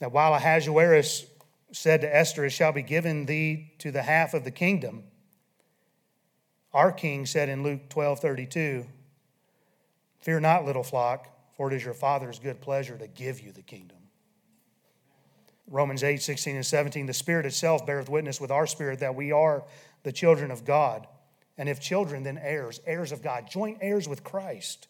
that 0.00 0.12
while 0.12 0.34
Ahasuerus 0.34 1.26
said 1.72 2.00
to 2.00 2.14
Esther, 2.14 2.44
It 2.44 2.50
shall 2.50 2.72
be 2.72 2.82
given 2.82 3.26
thee 3.26 3.72
to 3.78 3.92
the 3.92 4.02
half 4.02 4.34
of 4.34 4.44
the 4.44 4.50
kingdom, 4.50 5.04
our 6.72 6.92
king 6.92 7.26
said 7.26 7.48
in 7.48 7.62
Luke 7.62 7.88
12 7.88 8.20
32, 8.20 8.86
Fear 10.20 10.40
not, 10.40 10.64
little 10.64 10.82
flock, 10.82 11.28
for 11.56 11.70
it 11.70 11.76
is 11.76 11.84
your 11.84 11.94
Father's 11.94 12.38
good 12.38 12.60
pleasure 12.60 12.96
to 12.96 13.06
give 13.06 13.40
you 13.40 13.52
the 13.52 13.62
kingdom. 13.62 13.96
Romans 15.66 16.02
8, 16.02 16.20
16, 16.20 16.56
and 16.56 16.66
17. 16.66 17.06
The 17.06 17.14
Spirit 17.14 17.46
itself 17.46 17.86
beareth 17.86 18.08
witness 18.08 18.40
with 18.40 18.50
our 18.50 18.66
spirit 18.66 19.00
that 19.00 19.14
we 19.14 19.30
are 19.32 19.64
the 20.02 20.12
children 20.12 20.50
of 20.50 20.64
God. 20.64 21.06
And 21.56 21.68
if 21.68 21.80
children, 21.80 22.22
then 22.22 22.38
heirs, 22.38 22.80
heirs 22.86 23.12
of 23.12 23.22
God, 23.22 23.48
joint 23.48 23.78
heirs 23.80 24.08
with 24.08 24.24
Christ. 24.24 24.88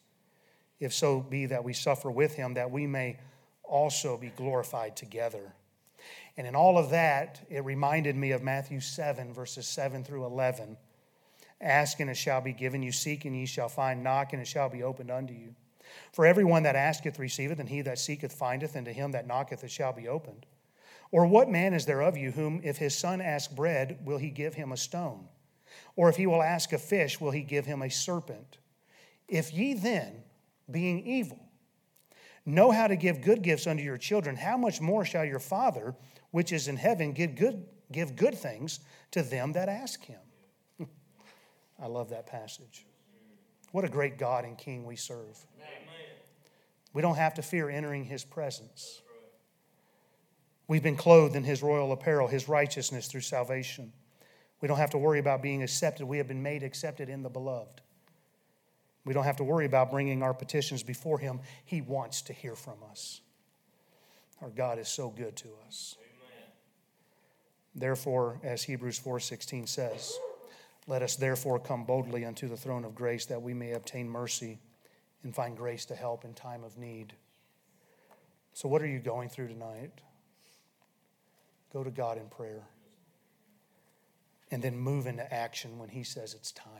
If 0.78 0.94
so 0.94 1.20
be 1.20 1.46
that 1.46 1.64
we 1.64 1.74
suffer 1.74 2.11
with 2.11 2.34
him, 2.34 2.54
that 2.54 2.70
we 2.70 2.86
may 2.86 3.18
also 3.70 4.16
be 4.16 4.32
glorified 4.36 4.96
together. 4.96 5.54
And 6.36 6.46
in 6.46 6.54
all 6.54 6.78
of 6.78 6.90
that, 6.90 7.40
it 7.48 7.64
reminded 7.64 8.16
me 8.16 8.32
of 8.32 8.42
Matthew 8.42 8.80
7, 8.80 9.32
verses 9.32 9.66
7 9.66 10.04
through 10.04 10.24
11. 10.24 10.76
Ask 11.60 12.00
and 12.00 12.10
it 12.10 12.16
shall 12.16 12.40
be 12.40 12.52
given 12.52 12.82
you, 12.82 12.92
seek 12.92 13.24
and 13.24 13.36
ye 13.36 13.46
shall 13.46 13.68
find, 13.68 14.02
knock 14.02 14.32
and 14.32 14.40
it 14.40 14.48
shall 14.48 14.68
be 14.68 14.82
opened 14.82 15.10
unto 15.10 15.34
you. 15.34 15.54
For 16.12 16.24
everyone 16.24 16.62
that 16.62 16.76
asketh 16.76 17.18
receiveth, 17.18 17.58
and 17.58 17.68
he 17.68 17.82
that 17.82 17.98
seeketh 17.98 18.32
findeth, 18.32 18.76
and 18.76 18.86
to 18.86 18.92
him 18.92 19.12
that 19.12 19.26
knocketh 19.26 19.64
it 19.64 19.70
shall 19.70 19.92
be 19.92 20.08
opened. 20.08 20.46
Or 21.12 21.26
what 21.26 21.50
man 21.50 21.74
is 21.74 21.86
there 21.86 22.02
of 22.02 22.16
you 22.16 22.30
whom, 22.30 22.60
if 22.62 22.78
his 22.78 22.96
son 22.96 23.20
ask 23.20 23.54
bread, 23.54 23.98
will 24.04 24.18
he 24.18 24.30
give 24.30 24.54
him 24.54 24.72
a 24.72 24.76
stone? 24.76 25.28
Or 25.96 26.08
if 26.08 26.16
he 26.16 26.26
will 26.26 26.42
ask 26.42 26.72
a 26.72 26.78
fish, 26.78 27.20
will 27.20 27.32
he 27.32 27.42
give 27.42 27.66
him 27.66 27.82
a 27.82 27.90
serpent? 27.90 28.58
If 29.28 29.52
ye 29.52 29.74
then, 29.74 30.22
being 30.70 31.04
evil, 31.04 31.49
know 32.55 32.70
how 32.70 32.86
to 32.86 32.96
give 32.96 33.20
good 33.20 33.42
gifts 33.42 33.66
unto 33.66 33.82
your 33.82 33.98
children, 33.98 34.36
how 34.36 34.57
much 34.57 34.80
more 34.80 35.05
shall 35.05 35.24
your 35.24 35.38
Father, 35.38 35.94
which 36.30 36.53
is 36.53 36.68
in 36.68 36.76
heaven, 36.76 37.12
give 37.12 37.34
good, 37.34 37.66
give 37.90 38.16
good 38.16 38.36
things 38.36 38.80
to 39.12 39.22
them 39.22 39.53
that 39.53 39.68
ask 39.68 40.05
him? 40.05 40.20
I 41.82 41.86
love 41.86 42.11
that 42.11 42.26
passage. 42.26 42.86
What 43.72 43.84
a 43.84 43.88
great 43.88 44.18
God 44.18 44.44
and 44.44 44.59
King 44.59 44.84
we 44.84 44.96
serve. 44.96 45.38
Amen. 45.57 45.70
We 46.92 47.03
don't 47.03 47.16
have 47.16 47.34
to 47.34 47.42
fear 47.42 47.70
entering 47.70 48.05
his 48.05 48.24
presence. 48.24 49.03
We've 50.66 50.82
been 50.82 50.96
clothed 50.96 51.36
in 51.36 51.44
his 51.44 51.62
royal 51.62 51.92
apparel, 51.92 52.28
his 52.28 52.48
righteousness 52.48 53.07
through 53.07 53.22
salvation. 53.22 53.92
We 54.61 54.68
don't 54.68 54.78
have 54.78 54.90
to 54.90 54.98
worry 54.98 55.18
about 55.18 55.42
being 55.42 55.62
accepted. 55.62 56.07
We 56.07 56.18
have 56.18 56.28
been 56.28 56.42
made 56.42 56.62
accepted 56.62 57.09
in 57.09 57.22
the 57.22 57.28
beloved. 57.28 57.80
We 59.05 59.14
don't 59.14 59.24
have 59.24 59.36
to 59.36 59.44
worry 59.44 59.66
about 59.66 59.90
bringing 59.90 60.22
our 60.22 60.34
petitions 60.34 60.82
before 60.82 61.18
him. 61.18 61.40
He 61.64 61.80
wants 61.80 62.22
to 62.22 62.32
hear 62.32 62.55
from 62.55 62.78
us. 62.90 63.20
Our 64.42 64.51
God 64.51 64.78
is 64.78 64.88
so 64.88 65.09
good 65.09 65.36
to 65.36 65.48
us. 65.66 65.96
Amen. 65.98 66.53
Therefore, 67.74 68.40
as 68.42 68.62
Hebrews 68.62 68.98
4:16 69.01 69.68
says, 69.68 70.18
let 70.90 71.03
us 71.03 71.14
therefore 71.14 71.61
come 71.61 71.84
boldly 71.84 72.24
unto 72.24 72.48
the 72.48 72.57
throne 72.57 72.84
of 72.84 72.96
grace 72.96 73.26
that 73.26 73.40
we 73.40 73.55
may 73.55 73.72
obtain 73.72 74.09
mercy 74.09 74.59
and 75.22 75.32
find 75.32 75.57
grace 75.57 75.84
to 75.86 75.94
help 75.94 76.24
in 76.24 76.34
time 76.34 76.64
of 76.64 76.78
need. 76.78 77.12
So, 78.55 78.68
what 78.68 78.82
are 78.82 78.88
you 78.88 78.98
going 78.98 79.28
through 79.28 79.48
tonight? 79.48 79.92
Go 81.72 81.84
to 81.84 81.90
God 81.92 82.18
in 82.18 82.26
prayer. 82.26 82.66
And 84.51 84.61
then 84.61 84.76
move 84.76 85.07
into 85.07 85.32
action 85.32 85.78
when 85.78 85.90
He 85.90 86.03
says 86.03 86.34
it's 86.34 86.51
time. 86.51 86.79